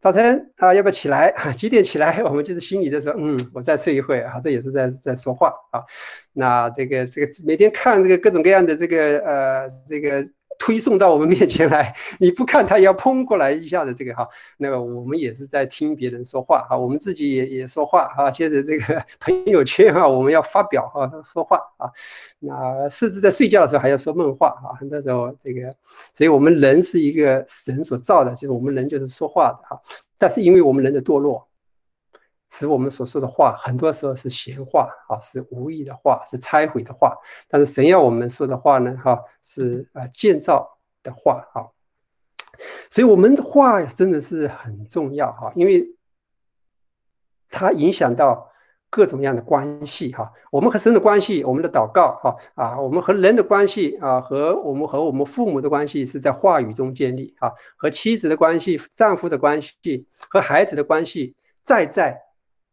[0.01, 1.33] 早晨啊，要不要起来？
[1.57, 2.23] 几点起来？
[2.25, 5.85] 我们就是心里在说，嗯，我再睡一会啊，这也是在在说话啊。
[6.33, 10.27] 那这个这个每天看这个各种各样的这个呃这个。
[10.61, 21.91] 推送到我们面前来， 你不看他也要砰过来一下子，这个哈，那个我们也是在听别人说话哈，我们自己也也说话哈，接着这个朋友圈哈，我们要发表哈说话啊，
[22.41, 25.75] 那甚至在睡觉的时候还要说梦话啊，很多时候这个，
[26.13, 29.81] 所以我们人是一个神所造的，就是我们人就是说话的哈，
[30.19, 31.49] 但是因为我们人的堕落，
[32.51, 37.17] 使我们所说的话，很多时候是闲话啊，是无意的话，是拆毁的话。
[37.49, 41.67] 但是神要我们说的话呢，哈，是啊建造的话啊。
[42.91, 45.97] 所以我们的话真的是很重要哈，因为
[47.49, 48.49] 它影响到。
[48.93, 62.21] 各种各样的关系哈，我们和神的关系，我们的祷告哈啊，我们和人的关系啊，和我们和我们父母的关系是在话语中建立啊，和妻子的关系、丈夫的关系和孩子的关系，在在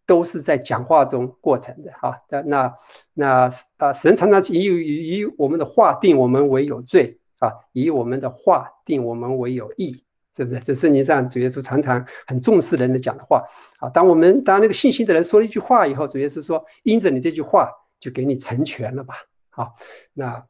[0.08, 2.20] 都是在讲话中过程的哈。
[2.30, 2.76] 那那
[3.14, 10.04] 那啊，神常常以以以我们的话定我们为有罪啊，以我们的话定我们为有义。
[10.36, 10.60] 是不是？
[10.60, 13.44] 这圣经上主耶稣常常很重视人的讲的话
[13.80, 13.90] 啊。
[13.90, 19.16] 当我们当那个信心的人说了一句话以后，主耶稣说：“因着你这句话，就给你成全了吧。”
[19.50, 19.74] 好，
[20.14, 20.46] 那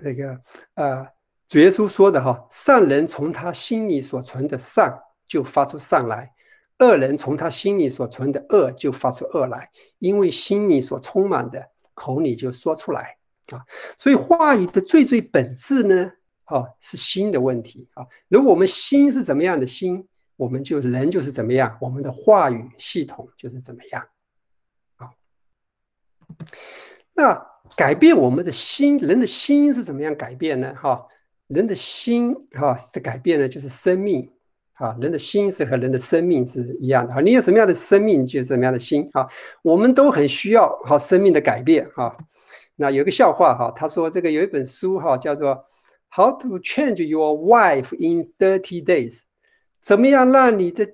[0.00, 0.40] 这个
[0.74, 1.04] 呃，
[1.48, 4.96] 主耶稣说的哈，善人从他心里所存的善
[5.26, 6.30] 就发出善来，
[6.78, 13.16] 恶人从他心里所存的恶就发出恶来，因为心里所充满的，口里就说出来
[13.48, 13.64] 啊。
[13.96, 16.12] 所以话语的最最本质呢？
[16.46, 18.06] 哦，是心的问题啊！
[18.28, 20.06] 如果我们心是怎么样的心，
[20.36, 24.06] 我们就人就是怎么样，我们的话语系统就是怎么样。
[24.96, 25.10] 啊，
[27.14, 27.46] 那
[27.78, 30.74] 改变我们的心，人的心是怎么样改变呢？
[30.74, 31.06] 哈，
[31.46, 34.30] 人的心哈的改变呢，就是生命
[34.74, 34.96] 啊。
[35.00, 37.20] 人的心是和人的生命是一样的啊。
[37.20, 39.26] 你有什么样的生命，就什么样的心啊。
[39.62, 42.16] 我们都很需要哈生命的改变哈。
[42.76, 45.64] 那有个笑话哈，他说这个有一本书哈，叫做。
[46.16, 49.22] How to change your wife in thirty days？
[49.80, 50.88] 怎么样让你的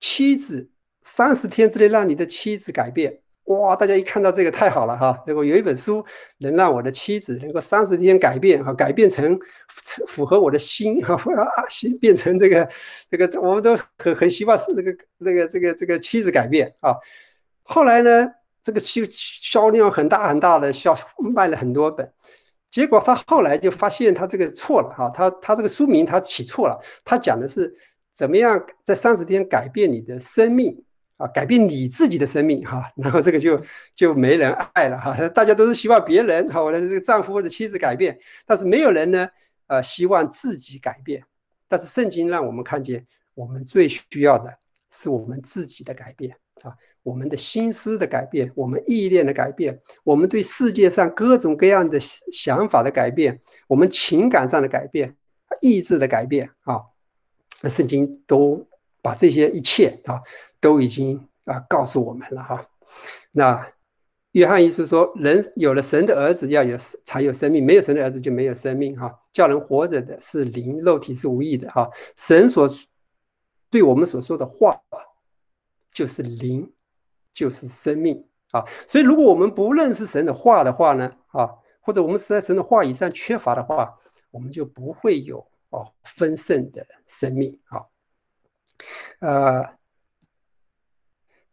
[0.00, 0.70] 妻子
[1.02, 3.20] 三十天之内让你的妻子改变？
[3.46, 3.76] 哇！
[3.76, 5.22] 大家一看到这个太好了哈！
[5.24, 6.04] 结果有一本书
[6.38, 9.38] 能让我的妻子能够三十天改变哈，改变成
[10.06, 12.68] 符合我的心哈， 啊心变成这个
[13.08, 16.94] 这个，我们都很很希望是那个那个这个这个妻子改变啊。
[17.62, 18.28] 后来呢，
[18.62, 22.12] 这个销销量很大很大的销卖了很多本。
[22.68, 27.72] 结果他后来就发现他这个错了哈，他他这个书名他起错了，他讲的是
[28.12, 30.82] 怎么样在三十天改变你的生命
[31.16, 33.60] 啊，改变你自己的生命哈， 然后这个就
[33.94, 39.28] 就没人爱了哈，大家都是希望别人哈，我的这个丈夫或者妻子改变，但是没有人呢，
[39.66, 41.24] 呃，希望自己改变，
[41.68, 44.58] 但是圣经让我们看见，我们最需要的
[44.90, 46.74] 是我们自己的改变啊。
[47.02, 55.14] 我们的心思的改变，我们意念的改变，我们对世界上各种各样的想法的改变，我们情感上的改变，
[55.60, 56.82] 意志的改变啊，
[57.62, 58.66] 那圣经都
[59.00, 60.20] 把这些一切啊，
[60.66, 62.66] 都已经啊告诉我们了哈。
[63.30, 63.72] 那
[64.32, 69.16] 约翰一书说，人有了神的儿子，要有才有生命，没有神的儿子就没有生命哈。
[69.32, 71.88] 叫人活着的是灵，肉体是无益的哈。
[72.16, 72.68] 神所
[73.70, 74.80] 对我们所说的话，
[75.92, 76.72] 就是灵。
[77.36, 81.50] 就是生命啊，所以如果我们不认识神的话的话呢，啊，
[81.82, 83.94] 或者我们是在神的话语上缺乏的话，
[84.30, 87.84] 我们就不会有哦丰盛的生命啊。
[89.20, 89.62] 呃，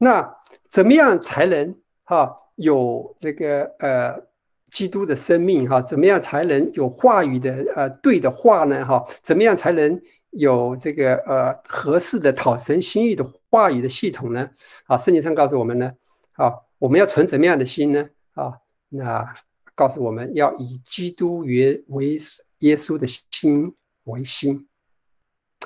[0.03, 0.37] 那
[0.69, 4.21] 怎么样才能哈有这个呃
[4.69, 5.81] 基督的生命哈？
[5.81, 8.85] 怎么样才能有话语的呃对的话呢？
[8.85, 9.99] 哈，怎么样才能？
[10.35, 14.49] 有这个呃合适的讨神心意的话语的系统呢？
[14.87, 15.93] 啊，圣经上告诉我们呢，
[16.31, 18.09] 啊，我们要存怎么样的心呢？
[18.33, 18.57] 啊，
[18.89, 19.31] 那
[19.75, 22.17] 告诉我们要以基督为为
[22.61, 23.75] 耶稣的心
[24.05, 24.67] 为心，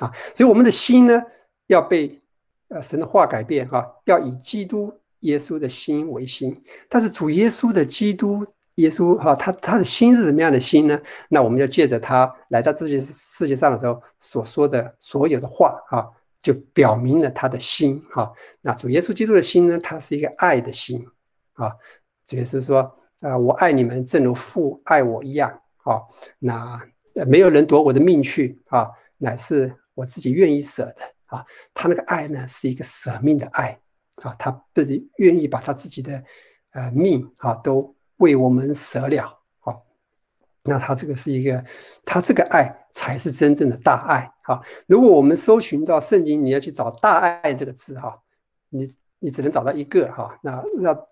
[0.02, 1.22] 啊，所以我们的心呢
[1.68, 2.20] 要被
[2.68, 6.56] 呃神的话改变哈，要以基督耶稣的心为心，
[6.88, 8.46] 但是主耶稣的基督。
[8.78, 10.96] 耶稣哈，他他的心是什么样的心呢？
[11.28, 16.08] 那我们就借着他来到这些世界上的时候所说的所有的话哈，
[16.38, 18.32] 就表明了他的心哈。
[18.60, 21.04] 那主耶稣基督的心呢，他是一个爱的心
[21.54, 21.72] 啊。
[22.24, 26.00] 主耶稣说啊，我爱你们，正如父爱我一样啊。
[26.38, 26.80] 那
[27.26, 30.94] 没有人夺我的命去啊，乃是我自己愿意舍的
[31.28, 31.46] 啊。
[31.72, 33.80] 他那个爱呢，是一个舍命的爱
[34.22, 36.22] 啊，他自己愿意把他自己的
[36.72, 37.94] 呃命啊都。
[38.18, 39.86] 为我们舍了，好，
[40.64, 41.64] 那他这个是一个，
[42.04, 44.60] 他这个爱才是真正的大爱，哈。
[44.88, 48.20] 如果我们搜寻到圣经，你要去找“大爱”这个字，哈，
[48.70, 50.36] 你你只能找到一个，哈。
[50.42, 51.06] 那那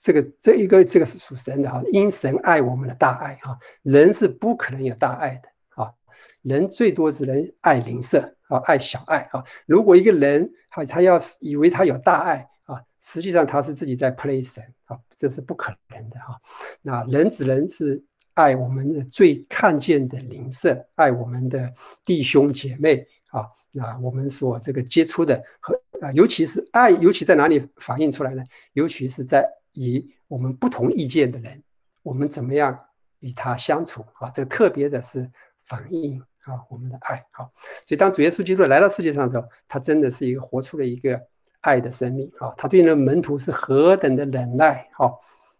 [0.00, 3.58] 这个这一个这个是属神的，哈，因神爱我们的大爱，哈。
[3.82, 5.94] 人是不可能有大爱的，哈。
[6.40, 9.44] 人最多只能爱邻舍，啊，爱小爱，啊。
[9.66, 12.80] 如果一个人，哈，他要是以为他有大爱啊。
[13.00, 16.40] 实际上他是自己在 play 神啊，这是不可能的哈。
[16.82, 18.02] 那人只能是
[18.34, 21.72] 爱我们的最看见的灵色，爱我们的
[22.04, 23.46] 弟兄姐妹啊。
[23.72, 28.42] 那我们所这个接触的和啊，尤其是爱，尤其在哪里反映出来呢？
[28.72, 31.62] 尤其是在与我们不同意见的人，
[32.02, 32.78] 我们怎么样
[33.20, 34.30] 与他相处啊？
[34.30, 35.30] 这个特别的是
[35.64, 37.52] 反映啊我们的爱好。
[37.84, 41.20] 所以当主耶稣基督来到世界上的时候，他真的是一个活出了一个
[41.60, 42.54] 爱的生命啊。
[42.56, 45.10] 他对那门徒是何等的忍耐啊！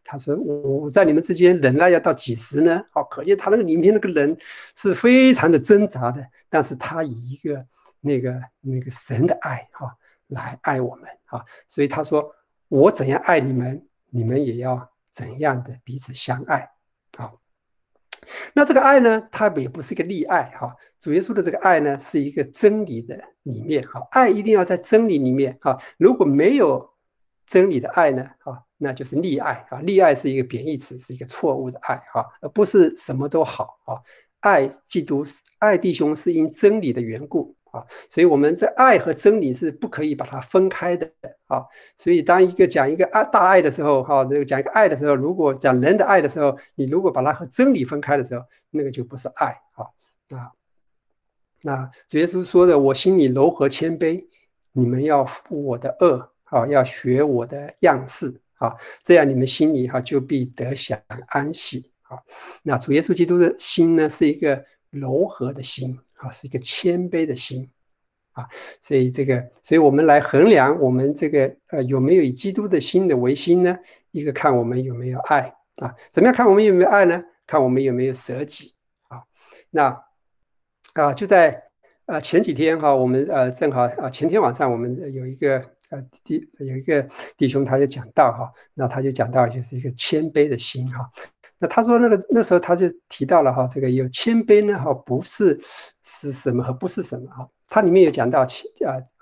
[0.09, 4.37] 他说：“我在你们之间忍耐要到几时呢？”好，可见他那个里面那个人
[4.77, 7.67] 是非常的挣扎的，但是他以一个
[8.01, 9.93] 那个那个神的爱哈
[10.29, 12.33] 来爱我们啊，所以他说
[12.71, 16.71] ：“我怎样爱你们，你们也要怎样的彼此相爱。”
[18.55, 20.75] 那这个爱呢，它也不是一个利爱哈。
[21.01, 25.79] 主耶稣的这个爱呢，是一个真理的里面哈，爱一定要在真理里面哈。
[25.99, 26.91] 如果没有
[27.47, 28.63] 真理的爱呢，啊。
[28.79, 29.81] 那就是溺爱啊！
[29.81, 33.97] 溺爱是一个贬义词，是一个错误的爱哈，而不是什么都好啊。
[34.41, 35.25] 爱基督、
[35.61, 41.11] 爱弟兄是因真理的缘故啊，所以我们在爱和真理是不可以把它分开的
[41.47, 41.63] 啊。
[41.97, 49.85] 所以当一个讲一个爱大爱的时候，哈，那个讲一个爱的时候，如果讲人的爱的时候，你如果把它和真理分开的时候，那个就不是爱啊
[50.39, 50.51] 啊。
[51.63, 54.25] 那主耶稣说的：“我心里柔和谦卑，
[54.73, 58.75] 你们要负我的恶啊，要学我的样式。”啊，
[59.05, 62.17] 这样你们心里哈就必得享安息啊。
[62.63, 67.69] 那主耶稣基督的心呢，是一个柔和的心啊，是一个谦卑的心
[68.33, 68.47] 啊。
[68.81, 73.77] 所以这个，所以我们来衡量我们这个呃有没有以基督的心的为心呢？
[74.11, 77.23] 一个看我们有没有爱啊，怎么样看我们有没有爱呢？
[77.47, 78.75] 看我们有没有舍己
[79.09, 79.23] 啊。
[79.71, 80.03] 那
[80.95, 81.63] 啊就在
[82.07, 85.65] 呃前几天哈，我们呃正好啊前天晚上我们有一个。
[85.89, 87.07] 呃，弟有一个
[87.37, 91.09] 弟兄，他就讲到哈，那他就讲到就是一个谦卑的心哈。
[91.59, 95.59] 那他说那个那时候他就提到了哈，这个有谦卑呢哈，不是
[96.03, 97.49] 是什么和不是什么哈。
[97.69, 98.47] 他里面有讲到啊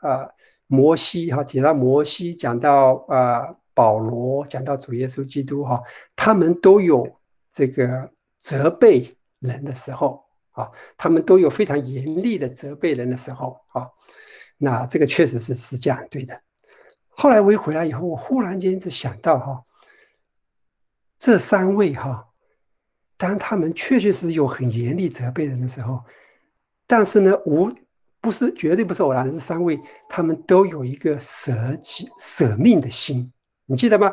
[0.00, 0.28] 啊
[0.66, 5.80] 摩西哈，提到摩西，讲到啊保罗，讲到主耶稣基督哈，
[6.16, 7.06] 他们都有
[7.52, 8.10] 这个
[8.42, 9.08] 责备
[9.38, 13.86] 人的时候啊，他们都有非常严厉的责备人的时候啊。
[14.56, 16.40] 那这个确实是是这样对的。
[17.08, 19.62] 后来我一回来以后，我忽然间就想到哈，
[21.24, 22.22] 这三位哈，
[23.16, 25.98] 当他们确确实实有很严厉责备人的时候，
[26.86, 27.72] 但是呢，无
[28.20, 31.50] 不是绝对不是偶然，这三位他们都有一个舍
[31.80, 33.32] 己舍命的心，
[33.64, 34.12] 你记得吗？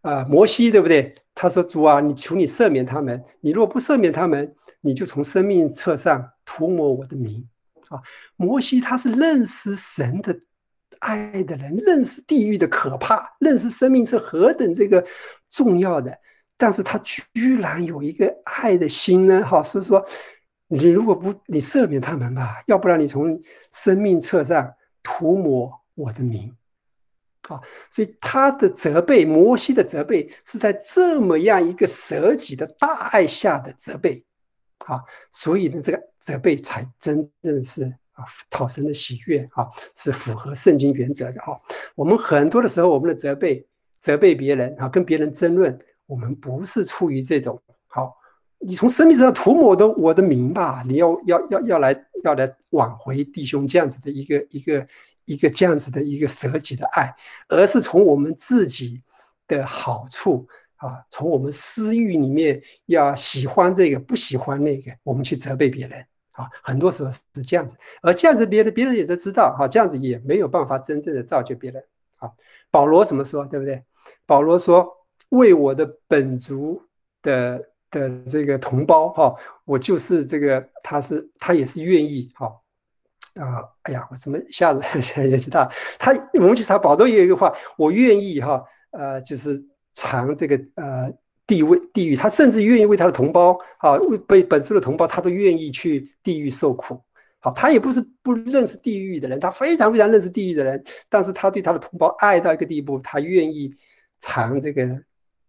[0.00, 1.14] 啊，摩西对不对？
[1.32, 7.48] 他说：“主啊，你求你赦免他们，你如果不赦免他们，你就从生命册上涂抹我的名。”
[7.88, 8.02] 啊，
[8.34, 10.36] 摩西他是认识神的。
[10.98, 15.06] 爱的人认识地狱的可怕，认识生命是何等这个
[15.48, 16.18] 重要的，
[16.58, 19.42] 但是他居然有一个爱的心呢？
[19.46, 20.04] 哈，是说
[20.66, 23.40] 你如果不你赦免他们吧，要不然你从
[23.72, 24.70] 生命册上
[25.02, 26.54] 涂抹我的名，
[27.48, 34.22] 啊，所以他的责备，摩西的责备是在这么样一个舍己的大爱下的责备，
[34.84, 35.00] 啊，
[35.30, 37.94] 所以呢，这个责备才真正是。
[38.18, 41.56] 啊，讨神的喜悦啊，是符合圣经原则的哈。
[41.94, 43.64] 我们很多的时候，我们的责备、
[44.00, 45.78] 责备别人啊，跟别人争论，
[46.08, 48.16] 我们不是出于这种好，
[48.58, 54.86] 你从生命上涂抹的我的名吧，你要要要要来要来挽回弟兄这样子的一个一个
[55.26, 57.14] 一个这样子的一个舍己的爱，
[57.48, 59.02] 而是从我们自己
[59.46, 66.04] 的好处啊，从我们私欲里面要喜欢这个不喜欢那个，我们去责备别人。
[66.32, 71.84] 啊，很多时候是这样子，而这样子别人别人也都知道，哈，这样子也没有办法真正的造就别人。
[72.18, 72.30] 啊，
[72.70, 73.82] 保罗怎么说，对不对？
[74.24, 74.88] 保罗说
[75.30, 76.80] ：“为我的本族
[77.22, 82.46] 的的这个同胞，哈，我就是这个，他是他也是愿意，哈，
[83.34, 84.82] 啊，哎呀，我怎么一下子
[85.28, 86.12] 也知道他？
[86.34, 89.62] 我们去查保罗也有一个话，我愿意，哈，呃，就是
[89.94, 91.12] 尝这个，呃。”
[91.48, 97.02] 地位地狱，他甚至愿意为他的同胞啊，为被本族的同胞，他都愿意去地狱受苦。
[97.40, 103.74] 好，他也不是不认识地狱的人，他非常非常认识地狱的人，但是他对他的同胞爱到一个地步，他愿意
[104.20, 104.84] 尝这个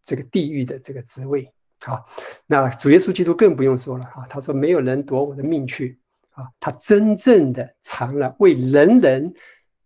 [0.10, 1.54] 这个地狱的这个职位。
[1.82, 2.04] 好，
[2.48, 6.00] 那主耶稣基督更不用说了啊，他说没有人夺我的命去
[6.32, 9.32] 啊，他真正的尝了为人人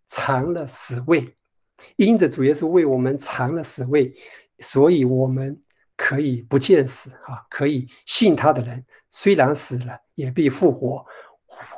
[0.08, 1.36] 尝了死味，
[1.96, 4.14] 因着主耶稣为我们尝了死味，
[4.58, 5.60] 所以我们。
[5.96, 7.46] 可以不见死啊！
[7.48, 11.06] 可以信他的人，虽然死了，也必复活。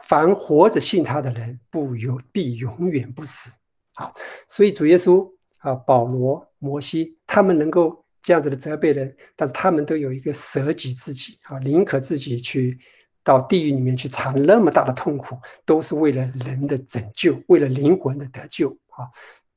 [0.05, 3.53] 凡活着信他的人，不永必永远不死。
[3.93, 4.15] 好，
[4.49, 12.77] 所以主耶稣啊，保罗、摩西，他们能够这样子的责备人，但是他们都有一个舍己自己啊，宁可自己去
[13.23, 19.07] 到地狱里面去尝那么大的痛苦，都是为了人的拯救，为了灵魂的得救啊。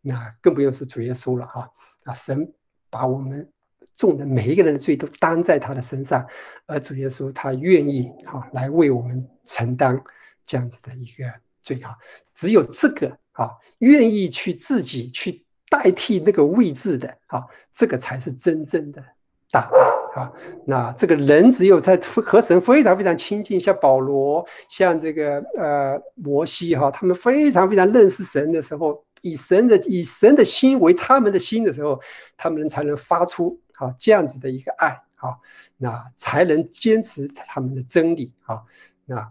[0.02, 1.68] 那更不用说主耶稣了哈。
[2.04, 2.48] 啊，神
[2.92, 3.52] 把我们
[3.96, 6.24] 众人每一个人的罪都担在他的身上，
[6.68, 10.00] 而主耶稣他愿意哈来为我们承担
[10.46, 11.26] 这样子的一个
[11.60, 11.98] 罪哈。
[12.36, 13.50] 只有这个啊，
[13.80, 19.04] 愿意去自己去代替那个位置的啊，这个才是真正的
[19.52, 20.32] 大爱啊。
[20.66, 29.04] 那这个人只有在和神非常非常亲近，像保罗，像这个呃摩西哈，他们非常非常认识神的时候。
[29.22, 32.00] 以神的以神的心为他们的心的时候，
[32.38, 35.36] 他们才能发出啊这样子的一个爱啊，
[35.76, 38.64] 那才能坚持他们的真理啊。
[39.06, 39.30] 那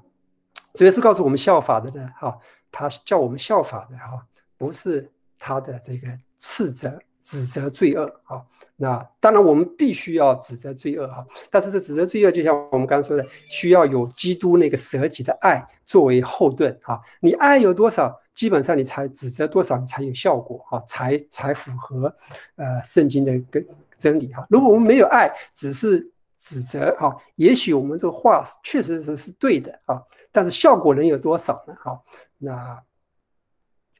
[0.74, 2.39] 主要是告诉我们效法的呢哈，
[2.70, 4.22] 他叫我们效法的哈，
[4.59, 6.07] 不是他的这个
[6.39, 8.43] 斥责指责罪恶啊。
[8.80, 17.01] 那当然我们必须要指责罪恶哈，但是这指责罪恶就像我们刚刚说的，需要有基督那个舍己的爱作为后盾啊。
[17.20, 18.16] 你爱有多少？
[18.36, 22.14] 基本上你才指责多少你才有效果哈，才才符合
[22.55, 23.66] 呃圣经的跟
[23.99, 24.47] 真理哈。
[24.49, 26.09] 如果我们没有爱，只是
[26.41, 31.74] 指责哈，也许我们这个话确实是是对的啊，但是效果能有多少呢？
[31.74, 32.01] 哈，
[32.39, 32.80] 那。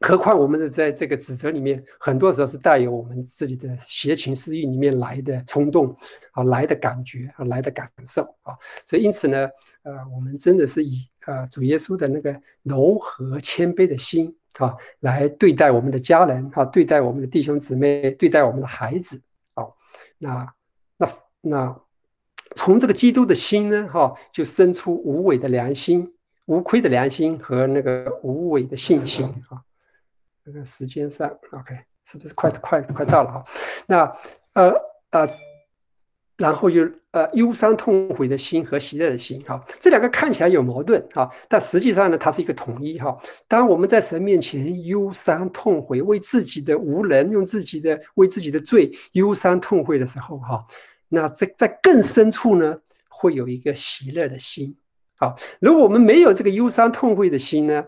[0.01, 5.95] 何况我们的在这个指责里面，很多时候是带有我们自己的邪情私欲里面来的冲动
[6.33, 8.55] 啊，来的感觉啊，来的感受啊，
[8.87, 9.49] 所以因此呢，
[9.83, 19.21] 呃，我们真的是以呃主耶稣的那个柔和谦卑的心啊，来对待我们的家人啊，对待我们的弟兄姊妹，对待我们的孩子
[19.55, 19.67] 啊，
[20.19, 20.55] 那
[20.97, 21.81] 那那
[22.55, 26.15] 从这个基督的心呢，哈，就生出无伪的良心、
[26.47, 29.61] 无亏的良心和那个无伪的信心啊。
[30.51, 33.45] 这个时间上，OK，是不是快快快到了哈？
[33.87, 34.11] 那
[34.55, 34.73] 呃
[35.11, 35.29] 呃，
[36.39, 43.15] 然后又呃忧伤痛悔的心和喜乐的心哈，这两个看起来有矛盾哈，但实际上呢，它是一个统一哈。
[43.47, 50.65] 当我们在神面前忧伤痛悔，为自己的无能，用自己的为自己的罪忧伤痛悔的时候哈，
[51.11, 52.79] 那在在更深处呢，
[53.11, 54.75] 会有一个喜乐的心。
[55.17, 57.85] 好，如果我们没有这个忧伤痛悔的心呢？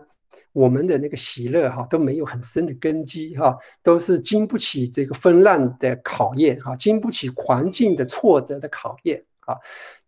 [0.51, 9.55] 我们的那个喜乐哈都没有很深的根基哈，都是经不起这个风浪的考验哈，经不起环境的挫折的考验啊。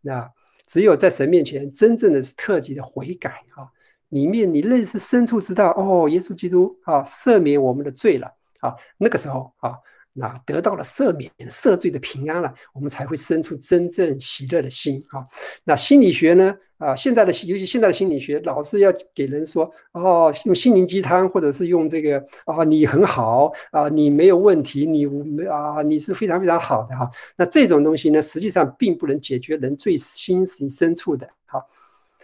[0.02, 0.32] 那
[0.68, 3.72] 只有在神面前真正的是特级的悔改哈，
[4.10, 8.28] 里面你认识深处知道哦，耶稣基督啊赦免我们的罪了
[8.60, 9.78] 啊，那个时候啊。
[10.14, 15.26] 那得到了赦免、赦罪的平安了，我们才会生出真正喜乐的心啊。
[15.64, 16.56] 那心理学呢？
[16.78, 27.10] 啊，现在的尤其现在的心理学，老是要给人说哦，用心灵鸡汤，或者是用这个啊，你很好啊，你没有问题，你没啊，你是非常非常好的哈。
[27.38, 31.64] 那这种东西呢，实际上并不能解决人最心灵深处的哈。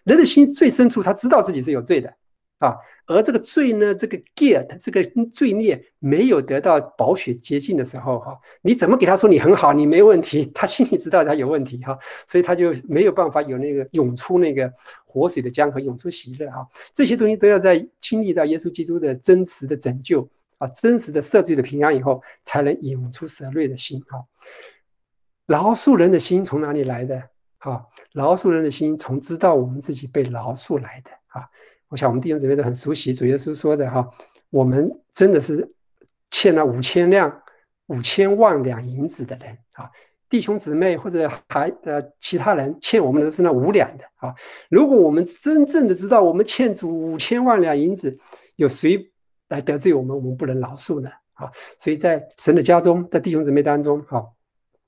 [0.04, 2.14] 人的心最深处，他知道自己是有罪的。
[2.60, 2.76] 啊，
[3.07, 5.01] 而这个罪呢，这个 get 这个
[5.32, 10.51] 罪孽没有得到宝血洁净的时候，哈，你怎么给他说你很好，你没问题？
[10.53, 11.97] 他心里知道他有问题，哈，
[12.28, 14.72] 所以他就没有办法有那个涌出那个
[15.05, 24.22] 活水的江河，涌出喜乐，哈，这些东西都要在经历到耶稣基督的真实的拯救啊，真实的赦罪的平安以后，才能涌出舍瑞的心，哈。
[25.45, 27.24] 饶恕人的心从哪里来的？
[27.60, 31.47] 哈，饶恕人的心从知道我们自己被饶恕来的，啊。
[31.90, 34.08] 我想我们弟兄姊妹都很熟悉主耶稣说的哈，
[34.52, 35.68] 我们真的是
[36.32, 37.42] 欠了五千辆、
[37.88, 39.90] 五千万两银子的人啊，
[40.30, 44.34] 弟兄姊妹或者还呃其他人欠我们的是那五两的啊。
[44.70, 48.16] 如果我们真正的知道我们欠主五千万两银子，
[48.56, 49.12] 有谁
[49.48, 51.10] 来得罪我们，我们不能饶恕呢？
[51.34, 54.24] 啊，所以在神的家中，在弟兄姊妹当中，哈，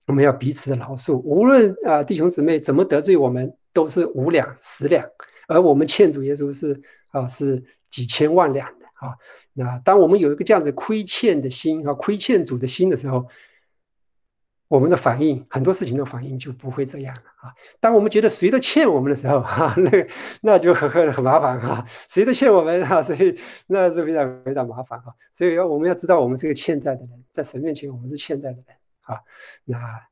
[0.05, 5.03] 我们要彼此的饶恕，无论啊弟兄姊妹怎么得罪我们，都是五两、十两。
[5.51, 9.15] 而我们欠主耶稣是啊，是几千万两的啊。
[9.53, 13.27] 那当我们有一个这样子亏欠的心啊，亏欠主的心的时候，
[14.69, 17.53] 我们的反应很多事情的反应就不会这样了啊。
[17.79, 20.07] 当我们觉得谁都欠我们的时候，哈，那
[20.41, 21.85] 那就很很很麻烦哈。
[22.07, 23.37] 谁都欠我们哈，所以
[23.67, 25.13] 那是非常非常麻烦哈。
[25.33, 28.65] 所以要我们要知道，我们这个欠债的人，在神面前我们是欠债的人
[29.01, 29.19] 啊。
[29.65, 30.10] 那。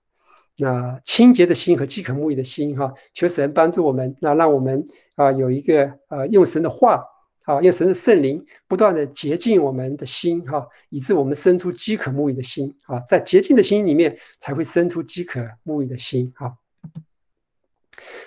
[0.62, 4.84] 那清洁的心和饥渴慕义的心，哈，求神帮助我们，那让我们
[5.16, 7.01] 啊有一个呃用神的话，
[7.45, 16.53] 啊用神的圣灵不断的洁净我们的心，哈，以致我们生出饥渴慕义的心，啊，在洁净的心里面才会生出饥渴慕义的心，哈。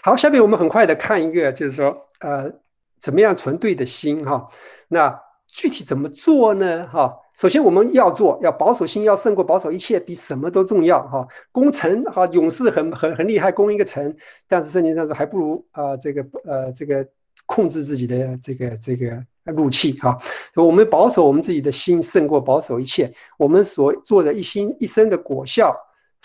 [0.03, 2.51] 好，下面我们很快的看一个，就是说呃
[2.99, 4.49] 怎么样存对的心，哈，
[4.89, 5.21] 那
[5.53, 6.89] 具体怎么做呢？
[6.89, 11.07] 哈，首先我们要做，要保守心，要胜过保守一切，比什么都重要。
[11.09, 14.17] 哈，攻城哈，勇士很很很厉害，攻一个城，
[14.49, 17.07] 但是圣经上说还不如啊，这个呃这个
[17.45, 19.23] 控制自己的这个这个
[19.55, 19.93] 怒气。
[20.01, 20.17] 哈，
[20.57, 23.13] 我们保守我们自己的心，胜过保守一切。
[23.37, 25.77] 我们所做的一心一生的果效，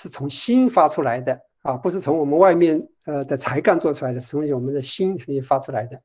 [0.02, 6.02] 是从心发出来的啊，不是从我们外面呃的才干做出来的，是从我们的心里发出来的。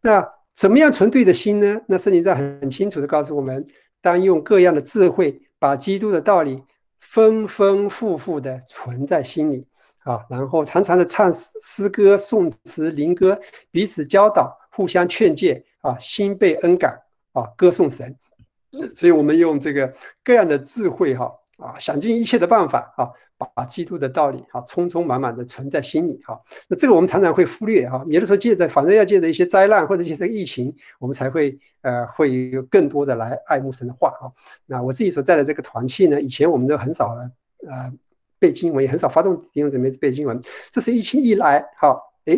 [0.00, 0.26] 那。
[0.58, 1.80] 怎么样存对的心呢？
[1.86, 3.64] 那圣经上很清楚的告诉我们，
[4.02, 6.60] 当用各样的智慧，把基督的道理
[6.98, 9.64] 丰丰富富的存在心里
[10.02, 13.38] 啊，然后常常的唱诗歌、颂词、灵歌，
[13.70, 17.00] 彼此教导，互相劝诫啊，心被恩感
[17.34, 18.12] 啊，歌颂神。
[18.96, 19.94] 所以，我们用这个
[20.24, 23.08] 各样的智慧哈啊，想尽一切的办法啊。
[23.54, 26.40] 把基督的道理哈，充充满满的存在心里哈。
[26.66, 28.04] 那这个我们常常会忽略哈。
[28.08, 34.32] 有的时候借着，反正要借着一些灾难或者借着疫情，我们才会呃会有更多的来爱慕神的话哈。
[34.66, 37.30] 那我自己所在的这个团契呢，以前我们都很少了
[37.68, 37.92] 呃
[38.40, 40.40] 背经文，也很少发动弟兄姊妹背经文。
[40.72, 42.36] 这次疫情一来哈，哎，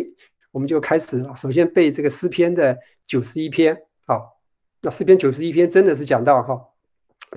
[0.51, 1.35] 我们就开始了。
[1.35, 2.77] 首先背这个诗篇的
[3.07, 3.75] 九十一篇
[4.05, 4.37] 好，
[4.81, 6.61] 那诗篇九十一篇真的是讲到哈。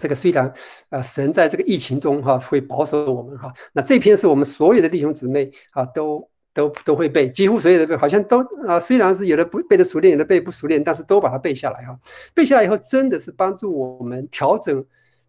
[0.00, 0.52] 这个虽然，
[0.90, 11.96] 呃，神在这个疫情中哈会保守我们哈，那这篇是我们所有的弟兄姊妹啊都都都会背，几乎所有的背好像都啊，虽然是有的不背的熟练，有的背不熟练，但是都把它背下来哈。
[12.34, 14.84] 背下来以后，真的是帮助我们调整。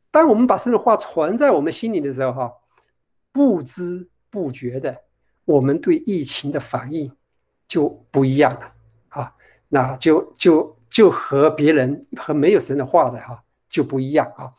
[0.10, 2.52] 当我们把神的话存在我们心里的时候哈，
[3.32, 4.96] 不知不觉的，
[5.46, 7.12] 我们对疫情的反应
[7.68, 8.72] 就不一样了
[9.10, 9.32] 啊，
[9.68, 13.44] 那就就就和别人和没有神的话的哈。
[13.76, 14.50] 就不一样啊，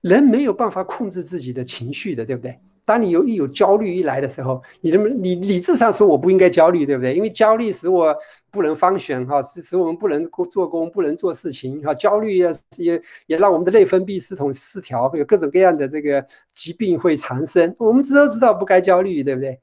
[0.00, 2.58] 人没有办法控制自己的情绪的，对不对？
[2.84, 7.14] 当你有一有焦虑一来的时候，你怎么你理智上说我不应该焦虑，对不对？
[7.14, 8.12] 因为焦虑使我
[8.50, 11.94] 不能方选哈，使使我们不能做工，不能做事情哈。
[11.94, 17.72] 焦虑也也也让我们的内分泌系统失调，会有各种各样的这个疾病会产生。
[17.78, 19.60] 我们知道知道不该焦虑，对不对？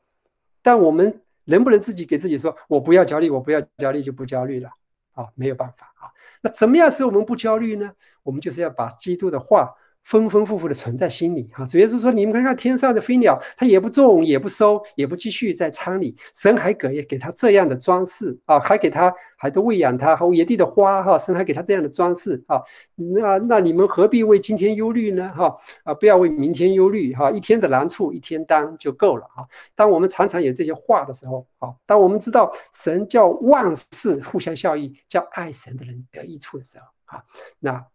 [0.64, 4.70] 但我们能不能自己给自己说，我不要焦虑，我不要焦虑就不焦虑了？
[5.14, 6.08] 啊，没有办法啊。
[6.42, 7.92] 那怎么样使我们不焦虑呢？
[8.24, 9.74] 我们就是要把基督的话
[10.04, 11.66] 丰丰富富的存在心里哈。
[11.66, 22.62] 主要是说，你们看看天上的飞鸟，它也不种，也不收，也不继续在仓里，神还给也给他这样的装饰啊，还给他还都喂养他，和野地的花哈，神还给他这样的装饰啊。
[22.96, 25.32] 那那你们何必为今天忧虑呢？
[25.36, 27.32] 哈啊，不要为明天忧虑哈。
[27.32, 29.48] 一天的难处一天当就够了哈。
[29.76, 37.24] 当我们常常有这些话的时候啊，当我们知道神叫万事互相效益，叫爱神的人得益处的时候啊，
[37.60, 37.86] 那。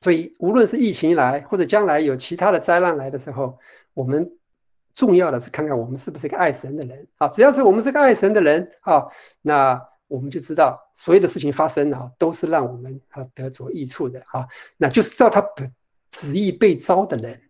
[0.00, 3.58] 所以，无论是疫情来，或者将来有其他的灾难来的时候，
[3.94, 4.30] 我们
[4.94, 7.26] 重要的是看看我们是不是一个爱神的人啊。
[7.28, 9.04] 只要是我们是个爱神的人啊，
[9.42, 14.46] 那我们就知道所有的事情发生啊，都是让我们啊得着益处的啊。
[14.76, 15.72] 那就是照他本
[16.10, 17.47] 旨意被招的人。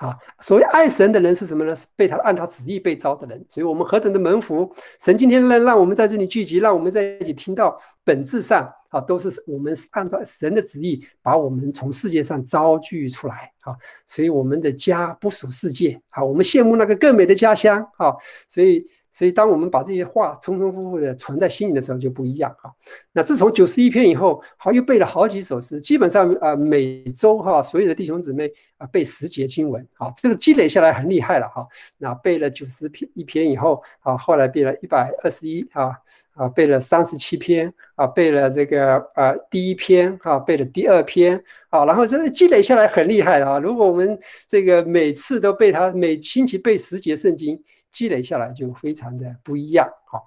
[0.00, 1.76] 啊，所谓爱神的人是什么呢？
[1.76, 3.44] 是被他按他旨意被招的人。
[3.48, 4.74] 所以，我们何等的蒙福！
[4.98, 13.52] 神今天让让我们在这里聚集，让我们在一起听到，本质上啊，都是我们按照神的旨意把我们从世界上招聚出来。
[13.60, 13.76] 啊，
[14.06, 16.00] 所以我们的家不属世界。
[16.08, 17.86] 啊，我们羡慕那个更美的家乡。
[17.98, 18.14] 啊，
[18.48, 18.86] 所以。
[19.12, 22.70] 所以，当我们把这些话重重复复的存在心里的时候，就不一样啊。
[23.12, 28.48] 那自从九十一篇以后，好又背了好几首诗，基本上啊每周哈所有的弟兄姊妹
[28.80, 31.68] 啊背十节经文，好这个积累下来很厉害了哈。
[31.98, 35.92] 那背了九十篇一篇以后，啊后来背了一百二十一啊
[36.32, 43.58] 啊背了三十七篇啊背了这个啊第一篇啊背了第二篇啊，然后这个积累下来很厉害啊。
[43.58, 44.18] 如果我们
[44.48, 47.62] 这个每次都背它，每星期背十节圣经。
[47.92, 50.22] 积累下来就非常的不一样，好，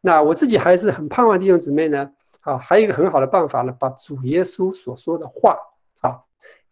[0.00, 5.58] 那我自己还是很盼望弟兄姊妹呢，啊，还有一个很好的办法呢，把主耶稣所说的话，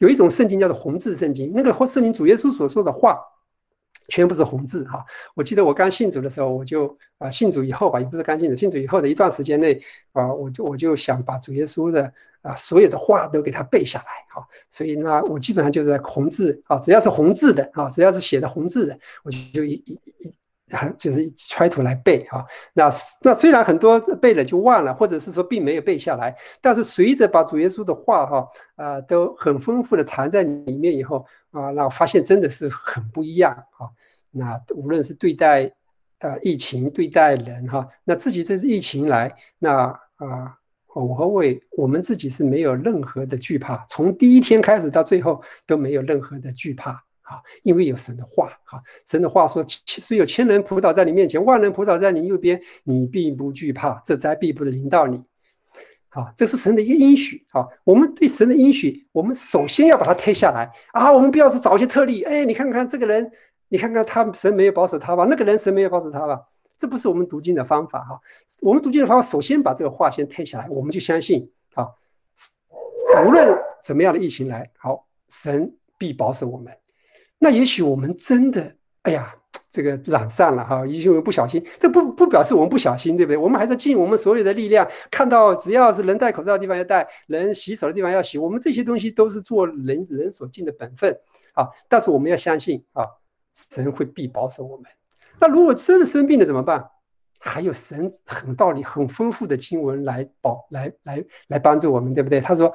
[0.01, 3.18] 有一种圣经叫做红字圣经，那个圣经主耶稣所说的话，
[4.09, 5.03] 全部是红字，哈，
[5.34, 9.80] 我记得我刚信主的时候，我就啊信主以后吧，也不是刚信主，信主以后的一段时间内，
[10.12, 12.12] 啊，我就我就想把主耶稣的。
[12.42, 20.34] 啊，所有的话都给他背下来，哈，所以呢，我基本上就是在红字啊，只要是红字的啊，只要是写的红字的，我就就一一一，
[20.97, 22.45] 就是一揣图来背啊。
[22.73, 22.91] 那
[23.23, 33.89] 那虽然很多背了就忘了，或者是说并没有背下来，但是随着把主耶稣的话哈啊都很丰富的藏在里面以后啊，那我发现真的是很不一样啊。
[34.31, 35.73] 那无论是对待
[36.21, 40.57] 呃疫情，对待人哈，那自己这次疫情来，那啊。
[40.93, 47.01] 我和伟，我们自己是没有任何的惧怕，从第一天开始到最后都没有任何的惧怕
[47.31, 55.22] 啊，因为有神的话啊，神的话说，虽有千人扑倒在你面前，万人扑倒在你右边，你并不惧怕，这灾必不临到你。
[56.09, 57.64] 啊，这是神的一个应许啊。
[57.85, 61.12] 我们对神的应许，我们首先要把它推下来啊。
[61.12, 63.31] 我们不要是找一些特例，哎，你看看这个人，
[63.68, 66.41] 你看看他神没有保守他吧，那个人神没有保守他吧，
[66.81, 68.20] 这不是我们读经的方法哈。
[68.61, 71.87] 我们读经的方法，首先把这个话先推下来，我们就相信啊，
[73.24, 76.76] 无论怎么样的疫情来，好，神必保守我们。
[77.41, 79.34] 那也许我们真的，哎呀。
[79.72, 83.36] 这个染上了哈，因为不小心，这不不表示我们不小心，对不对？
[83.36, 91.16] 我们还在尽我们所有的力量，看到只要是能戴口罩的地方要戴，能洗手的地方要洗，我们这些东西都是做人人所尽的本分
[91.55, 91.68] 啊。
[91.88, 93.05] 但是我们要相信啊，
[93.70, 94.86] 神会必保守我们。
[95.38, 96.84] 那如果真的生病了怎么办？
[97.38, 102.41] 还有神很道理、很丰富的经文来保、来来来帮助我们，对不对？
[102.41, 102.72] 他说：“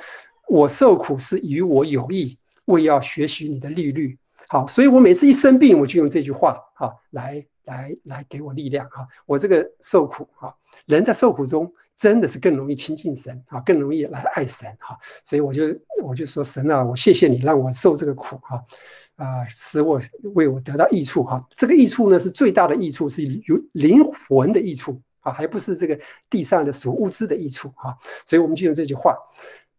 [0.47, 4.17] 我受苦是与我有益，为要学习你的律律。”
[4.47, 9.07] 好，所以我每次一生病，我就用这句话哈来来来给我力量哈。
[9.25, 14.95] 我这个受苦哈，人在受苦中真的是更容易亲近神啊，更容易来爱神哈。
[15.23, 15.63] 所以我就
[16.03, 18.63] 我就说神啊，我谢谢你让我受这个苦哈，
[19.15, 19.99] 啊，使我
[20.35, 21.43] 为我得到益处哈。
[21.57, 27.97] 这个益处呢是最大的益处，是有灵魂的益处啊，还不是这个地上的所物质的益处哈。
[28.27, 29.17] 所以我们就用这句话。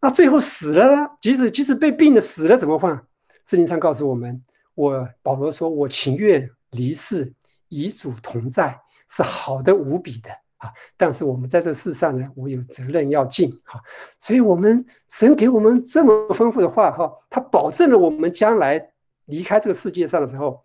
[0.01, 1.09] 那最后死了呢？
[1.21, 3.01] 即使即使被病的死了怎么办？
[3.45, 4.43] 圣经上告诉我们。
[4.77, 7.33] 我保罗说：“我情愿离世，
[7.69, 10.69] 与主同在，是好的无比的啊！
[10.95, 13.81] 但是我们在这世上呢，我有责任要尽哈。
[14.19, 18.79] 所以，我们神给我们这么丰富的话哈，他保证了我们将来
[19.25, 20.63] 离开这个世界上的时候，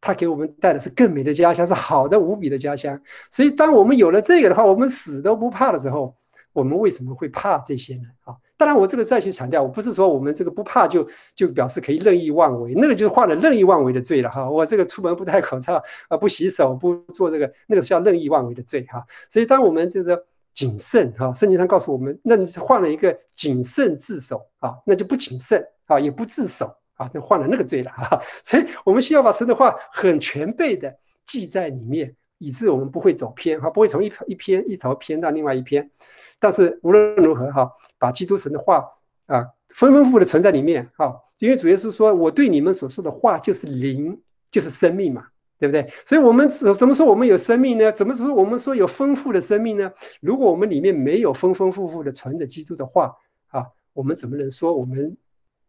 [0.00, 3.00] 他给我们带的是更美的家乡，是好的无比的家乡。
[3.28, 6.14] 所以，当我们有了这个的话，我们死都不怕的时候，
[6.58, 8.02] 我们为什么会怕这些呢？
[8.24, 14.50] 啊？”当然，我这个再去强调，我不是说我们这个不怕就就表示可以任意妄为，那个就是犯了任意妄为的罪了哈。
[14.50, 19.06] 我这个出门不戴口罩啊，不洗手，不做这个，那个是叫任意妄为的罪哈。
[19.30, 20.20] 所以，当我们就是
[20.52, 28.20] 谨慎哈，圣经上告诉我们，那你犯了一个谨慎自守啊，那就不谨慎啊，也不自守啊，就犯了那个罪了哈。
[28.42, 30.92] 所以我们需要把神的话很全备的
[31.24, 35.90] 记在里面，以致我们不会走偏哈，不会从一一篇一条偏到另外一篇。
[36.38, 38.84] 但是无论如何哈，把基督神的话
[39.26, 44.18] 啊，丰丰富富的存在里面哈，因为主耶稣说，我对你们所说的话就是灵，
[44.50, 45.26] 就是生命嘛，
[45.58, 45.92] 对不对？
[46.06, 47.90] 所以，我们怎怎么说我们有生命呢？
[47.92, 49.90] 怎么说我们说有丰富的生命呢？
[50.20, 53.12] 如果我们里面没有丰丰富富的存着基督的话
[53.48, 55.16] 啊，我们怎么能说我们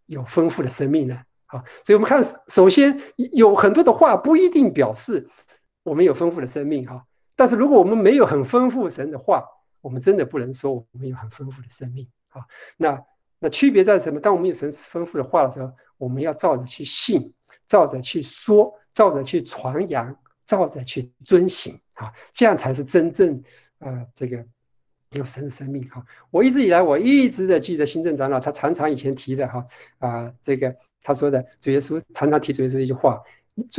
[0.06, 1.20] 有丰富的生命呢？
[1.48, 5.28] 啊，所以我们看，首先有很多的话不一定表示
[5.84, 7.06] 我们有丰富的生命哈，
[7.36, 9.44] 但是如果我们没有很丰富神的话。
[9.82, 12.44] 我们真的不能说我们有很丰富的生命啊！
[12.76, 13.02] 那
[13.40, 14.20] 那区别在什么？
[14.20, 17.34] 当我们有神丰富的话的时候，我们要照着去信，
[17.66, 20.14] 照着去说，照着去传扬，
[20.46, 22.12] 照着去遵行啊！
[22.34, 23.42] 这样才是真正
[23.78, 24.46] 呃这个
[25.12, 26.06] 有神的生命哈！
[26.30, 29.66] 我一直以来我一直的记得新政长老他常常以前提的哈
[30.00, 33.18] 啊这个他说的主耶稣常常提主耶稣一句话：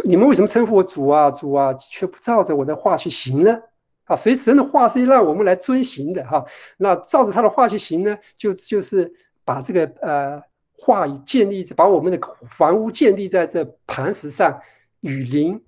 [0.05, 3.63] 你们为什么称呼我主啊主啊，却不照着我的话去行呢？
[4.05, 6.45] 啊，所以神的话是让我们来遵行的哈。
[6.79, 9.13] 那照着他的话去行呢，就就是
[9.45, 12.19] 把这个呃话语建立，把我们的
[12.57, 14.61] 房屋建立在这磐石上，
[15.01, 15.63] 雨淋、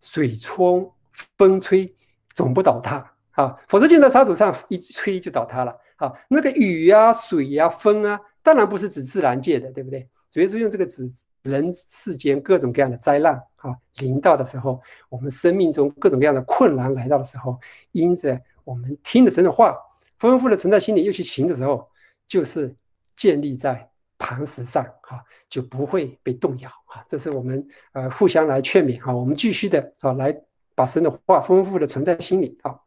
[0.00, 0.92] 水冲、
[1.36, 1.92] 风吹，
[2.34, 3.56] 总不倒塌啊。
[3.66, 6.12] 否则建在沙土上一吹就倒塌了啊。
[6.28, 10.08] 那个雨呀、水呀、风啊，当然不是指自然界的，对不对？
[10.30, 11.10] 主要是用这个指
[11.48, 13.42] 人世间各种各样的灾难。
[13.56, 17.58] 啊，临到的时候，我们生命中各种各样的困难来到的时候，
[17.90, 19.76] 因着我们听了神的话，
[20.20, 21.90] 丰富的存在心里，又去行的时候，
[22.24, 22.72] 就是
[23.16, 27.04] 建立在磐石上，哈，就不会被动摇啊。
[27.08, 30.32] 这是我们呃互相来劝勉啊，我们继续的啊，来
[30.76, 32.78] 把神的话丰富的存在心里啊。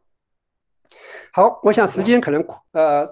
[1.34, 2.42] 好，我想时间可能
[2.72, 3.06] 呃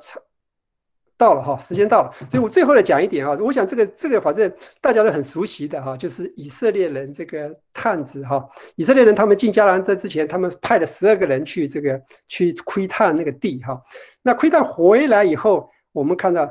[1.19, 3.37] 到了哈，时间到了，所以我最后来讲一点啊。
[3.41, 4.49] 我想这个这个反正
[4.79, 8.47] 大家都很熟悉的哈，就是以色列人这个探子哈，
[8.77, 13.77] 以色列人他们进迦南在之前，他们派了十二个人去这个去窥探那个地哈。
[14.21, 16.49] 那窥探回来以后，我们看到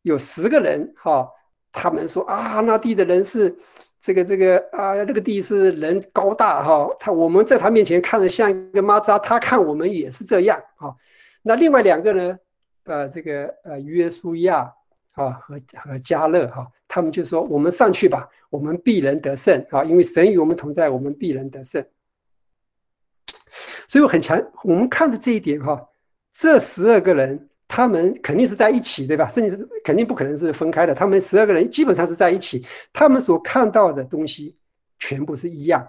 [0.00, 1.28] 有十个人哈，
[1.70, 3.54] 他们说啊，那地的人是
[4.00, 10.96] 这个这个啊，那个地是人高大哈，他我们在他面前看着像一个蚂蚱，他看我们也是这样哈。
[11.42, 12.38] 那另外两个呢？
[12.84, 14.70] 呃，这个呃，约书亚
[15.12, 19.82] 啊和和加勒哈，他们就说：“我们上去吧，我们必能得胜啊！
[19.84, 21.82] 因为神与我们同在，我们必能得胜。”
[23.88, 25.82] 所以我很强，我们看的这一点哈，
[26.32, 29.26] 这十二个人他们肯定是在一起，对吧？
[29.28, 30.94] 甚至是肯定不可能是分开的。
[30.94, 34.56] 他们十二个人基本上是在一起，他们所看到的东西
[34.98, 35.86] 全部是一样，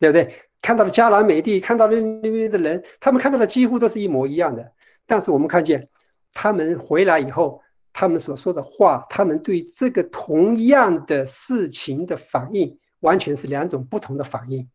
[0.00, 0.34] 对不对？
[0.60, 4.72] 看到的迦南美地，看到的那边的人，他们看到的几乎都是一模一样的。
[5.06, 5.88] 但是我们看见。
[6.32, 7.60] 他们回来以后，
[7.92, 14.66] 他们所说的话，他们对这个同样的事情的反应，完全是两种不同的反应，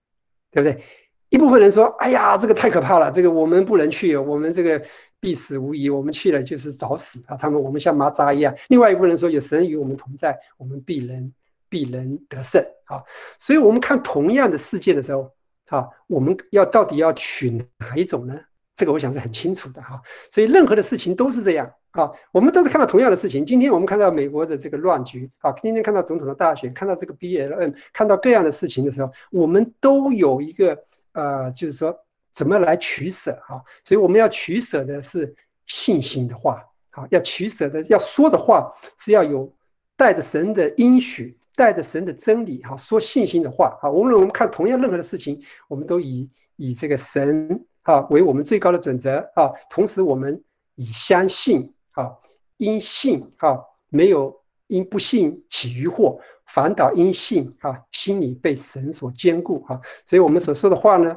[0.51, 0.83] 对不对？
[1.29, 4.81] 一部分人说：“哎呀，这个太可怕了，这个我们不能去，我们这个
[5.19, 7.35] 必死无疑，我们去了就是找死啊！
[7.35, 11.33] 他们我们像蚂蚱一样。”另外一部分人说：“有神与我们同在，我们必能
[11.67, 13.03] 必能得胜。”啊，
[13.37, 15.29] 所以我们看同样的事件的时候，
[15.67, 18.39] 啊，我们要到底要取哪一种呢？
[18.77, 20.01] 这个我想是很清楚的哈。
[20.31, 23.45] 所以任何的事情都是这样啊，我们都是看到同样的事情。
[23.45, 30.77] 今天我们看到美国的这个乱局啊，今天看到总统的大选，看到这个 BLM，看到各样的事情的时候，我们都有一个。
[31.13, 31.97] 呃，就是说
[32.31, 35.33] 怎么来取舍哈，所以我们要取舍的是
[35.65, 39.51] 信心的话，好，要取舍的要说的话是要有
[39.95, 43.89] 带着神的应许，带着神的真理哈，说信心的话啊。
[43.89, 49.51] 无论我们看同样任何的事情，我们都以以这个神啊为我们最高的准则啊。
[49.71, 50.43] 同时，我们
[50.75, 52.15] 以相信啊，
[52.57, 53.59] 因信啊，
[53.89, 54.35] 没有
[54.67, 56.19] 因不信起疑惑。
[56.53, 61.13] 反倒因信啊，心里被神所坚固啊，所以我们所说的话呢，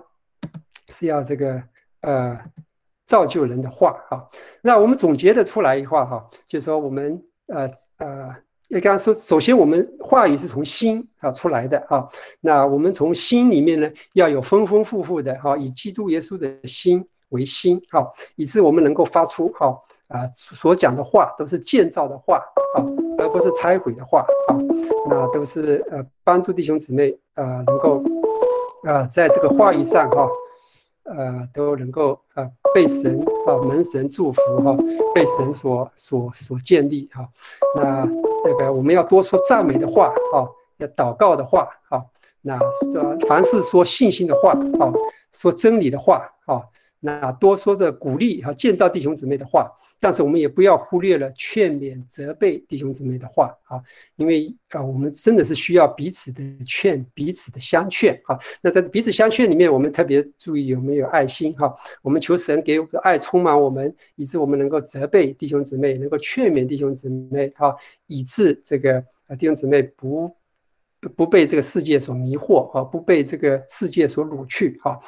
[0.89, 1.63] 是要这个
[2.01, 2.37] 呃
[3.05, 4.27] 造就人的话啊。
[4.61, 8.37] 那我们总结的出来一话哈，就是说我们呃呃，
[8.71, 12.07] 要刚刚说，首先我们话语是从心啊出来的啊，
[12.41, 22.37] 那我们从心里面呢，要有丰丰富富的哈，以基督耶稣的心为心哈，以致我们能够发出哈啊所讲的话都是建造的话
[22.77, 22.79] 啊，
[23.19, 24.55] 而不是拆毁的话啊。
[25.09, 28.01] 那都是呃帮助弟兄姊妹啊，能够
[28.85, 30.29] 啊在这个话语上哈，
[31.05, 34.77] 呃都能够啊被神啊门神祝福哈，
[35.15, 37.29] 被神所所所建立哈。
[37.77, 38.07] 那
[38.45, 40.47] 这个我们要多说赞美的话啊，
[40.79, 42.05] 要祷告的话啊，
[42.43, 42.59] 那
[43.29, 44.93] 凡是说信心的话啊，
[45.33, 46.63] 说真理的话啊。
[47.03, 53.81] 那多说着鼓励和建造弟兄姊妹的话，但是我们也不要忽略了劝勉、责备弟兄姊妹的话啊，
[54.17, 58.39] 因为啊，我们真的是需要彼此的劝、彼此的相劝啊。
[58.61, 61.75] 那在彼此相劝里面，我们特别注意有没有爱心哈。
[62.03, 67.75] 我们求神给爱充满我们，以致我们能够责备弟兄姊妹，能够劝勉弟兄姊妹哈，
[68.09, 69.03] 以致这个
[69.39, 70.31] 弟兄姊妹不。
[71.01, 74.99] 不不被这个世界所迷惑啊，不被这个世界所掳去啊。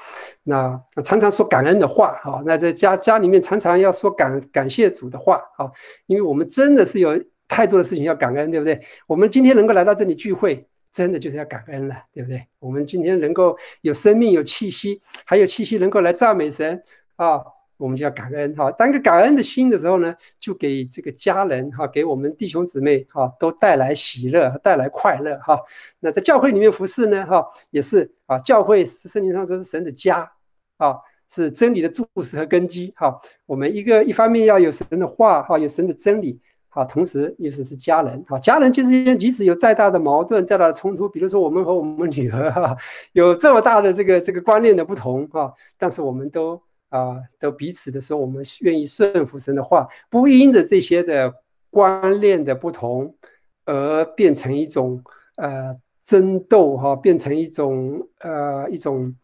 [0.43, 5.70] 那常常说感恩的话啊，那在家家里面常常要说感感谢主的话啊，
[6.07, 8.80] 因为我们真的是有太多的事情要感恩，对不对？
[9.07, 12.43] 我们今天能够来到这里聚会，真的就是要感恩了，对不对？
[12.59, 16.82] 我们今天能够有生命、有气息，还有气息能够来赞美神
[17.16, 17.43] 啊。
[17.83, 25.59] 我们就要感恩哈，当一个感恩的心的时候呢，就给这个家人哈，给我们弟兄姊妹哈，都带来喜乐，带来快乐哈。
[25.99, 30.30] 那在教会里面服侍呢哈，也是啊，教会是圣经上说是神的家
[30.76, 30.95] 啊，
[31.28, 33.18] 是真理的柱石和根基哈。
[33.47, 42.76] 我们一个一方面要有神的话哈，有神的真理啊，同时又是是家人哈，家人之间即使有再大的矛盾、再大的冲突，比如说我们和我们女儿哈，
[43.12, 46.62] 有这么大的这个这个观念的不同哈，但是我们都。
[46.93, 51.32] 啊，都彼此的时候，我们愿意顺服神的话，不因着这些的
[51.70, 53.16] 观念的不同
[53.64, 55.03] 而变成一种
[55.36, 55.74] 呃
[56.05, 59.16] 争斗哈，变成一种呃一种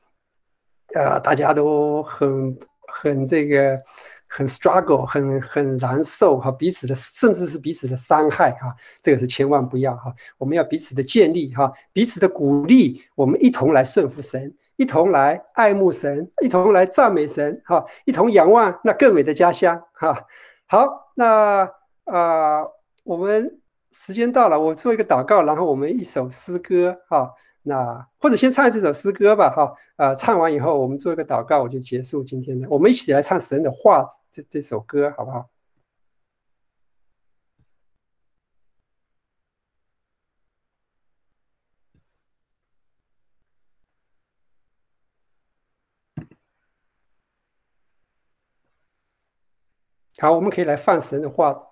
[0.95, 2.59] 呃大家都很
[2.91, 3.79] 很这个
[4.27, 14.55] 很 struggle，很很难受哈，彼此的甚至是彼此的伤害哈，这个是千万不要哈，我们要彼此的建立哈，彼此的鼓励，我们一同来顺服神。
[14.79, 20.25] 一同来爱慕神，一同来赞美神，哈，一同仰望那更美的家乡，哈。
[20.67, 21.69] 好，那
[22.05, 22.65] 啊，
[23.03, 23.61] 我们
[23.91, 27.29] 时间到了，我做一个祷告，然后我们一首诗歌，哈，
[27.65, 35.45] 那或者先唱这首诗歌吧，哈，啊，唱完以后我们做一个祷告，我就结束今天的，我们一起来唱神的话这这首歌，好不好？
[50.19, 51.68] 好，我们可以来放神的话。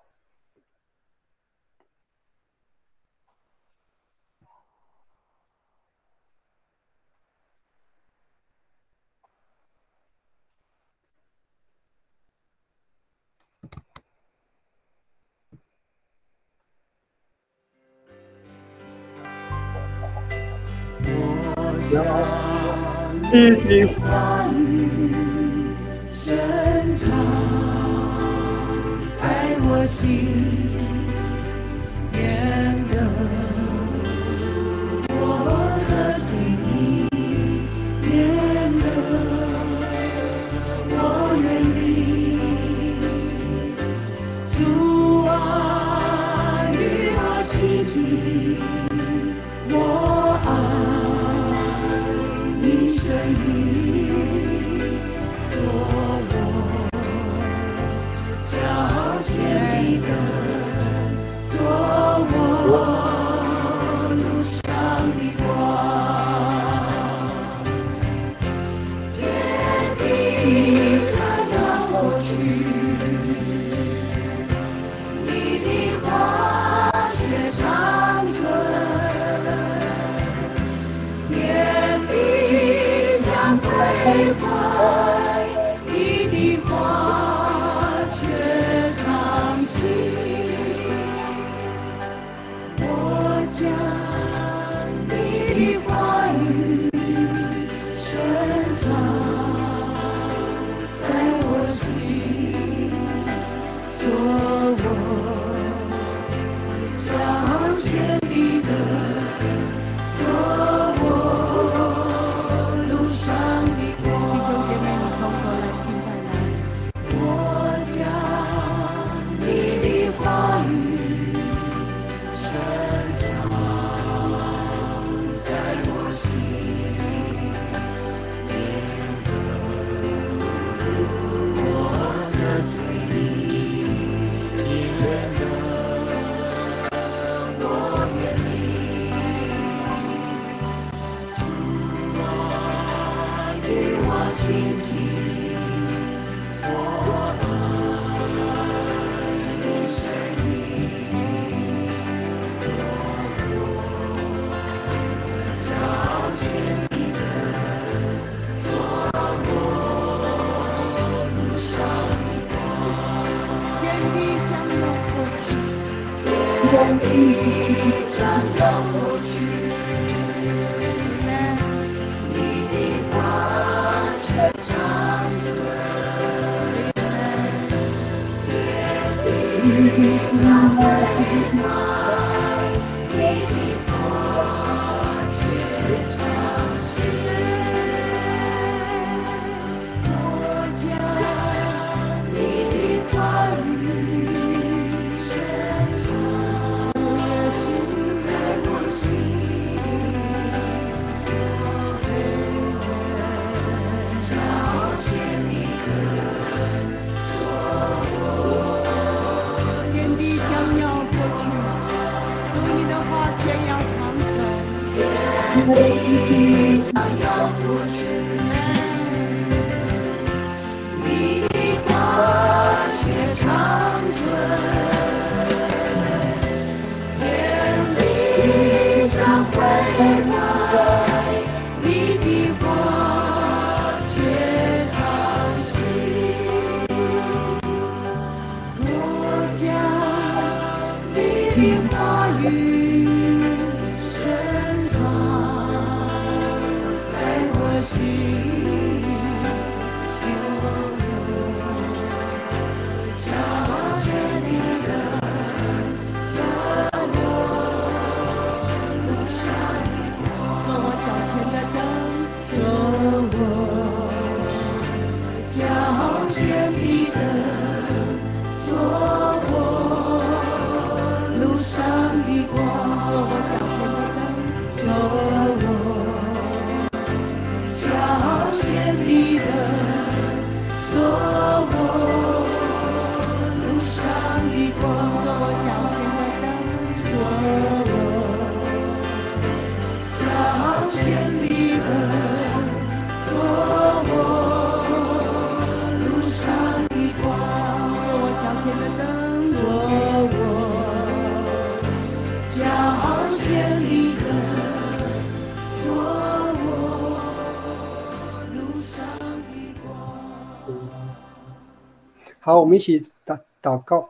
[312.47, 314.09] 好，我们一起祷祷告。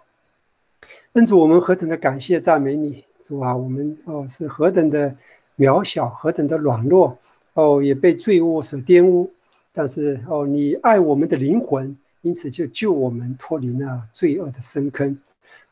[1.14, 5.12] 恩主，我们何等的感谢赞美你，主啊，我们哦是何等的
[5.58, 7.18] 渺小，何等的软弱，
[7.56, 9.32] 哦也被罪恶所玷污，
[9.74, 15.18] 但是哦你爱我们的灵魂，因此就救我们脱离那罪恶的深坑，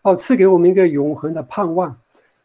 [0.02, 1.96] 哦赐给我们一个永恒的盼望。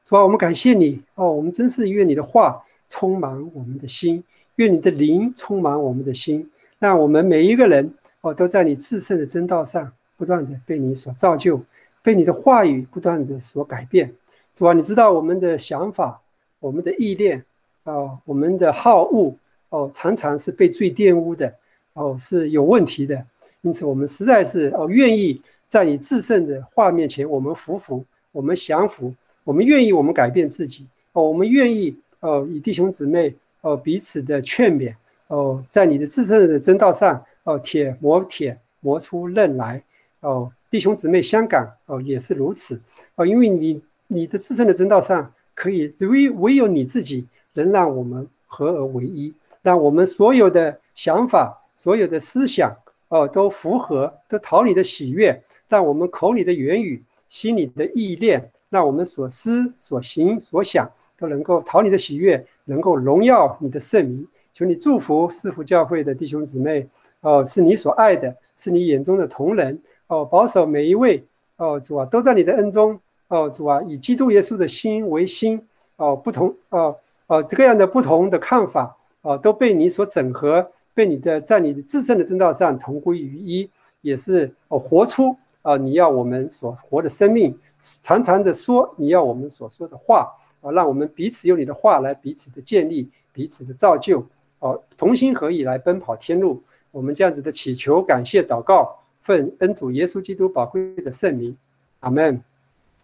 [0.04, 1.02] 主啊，我们感谢你。
[1.14, 4.22] 哦，我们真是愿你的话充满我们的心，
[4.56, 6.46] 愿你的灵充满我们的心，
[6.78, 7.90] 让我们每一个人
[8.20, 9.90] 哦都在你至圣的真道上
[10.20, 11.58] 不断的被你所造就，
[12.02, 14.12] 被你的话语不断的所改变。
[14.54, 16.20] 主啊，你知道我们的想法、
[16.58, 17.42] 我们的意念
[17.84, 19.34] 哦，我们的好恶
[19.70, 21.54] 哦，常常是被罪玷污的
[21.94, 23.24] 哦，是有问题的。
[23.62, 29.14] 因此，我们实在是哦愿意在你至圣的话面前，我们服服，我们降服。
[29.42, 34.94] 我们愿意，我们改变自己哦，我们愿意哦，以弟兄姊妹哦彼此的劝勉
[35.28, 39.82] 哦，在你的自身的真道上哦，铁磨铁磨出刃来
[40.20, 42.80] 哦，弟兄姊妹香港哦也是如此
[43.16, 49.32] 哦，因为你你的自身的真道上可以唯唯有你自己能让我们合而为一，
[49.62, 52.74] 让我们所有的想法、所有的思想
[53.08, 58.50] 哦都符合，都讨你的喜悦，让我们口里的言语、心里的意念。
[58.70, 60.88] 让我们所思所行所想
[61.18, 64.24] 都能够讨你的喜悦，能够荣耀你的圣名。
[64.54, 66.88] 求你祝福四福教会的弟兄姊妹，
[67.20, 69.76] 哦，是你所爱的，是你眼中的同人，
[70.10, 71.24] 哦，保守每一位，
[71.56, 75.64] 哦，主啊，都在你的恩中，哦，主啊，以基督耶稣的心为心，
[75.94, 76.96] 哦，不同，哦，
[77.28, 83.70] 哦，这个样的不同的看法，哦，都被你所整合，被你的在你的自身的正道上同归于一，
[84.00, 85.36] 也是哦，活出。
[85.62, 87.54] 啊，你要我们所活的生命，
[88.00, 94.26] 常常的说你要我们所说的话啊，让我们彼此用你的话来彼此的建立，彼此的造就，
[94.60, 96.62] 哦，同心合意来奔跑天路。
[96.90, 101.56] 我们这样子的祈求、感谢、祷告，奉恩主耶稣基督宝贵的圣名，
[102.00, 102.42] 阿门，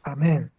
[0.02, 0.50] 阿门。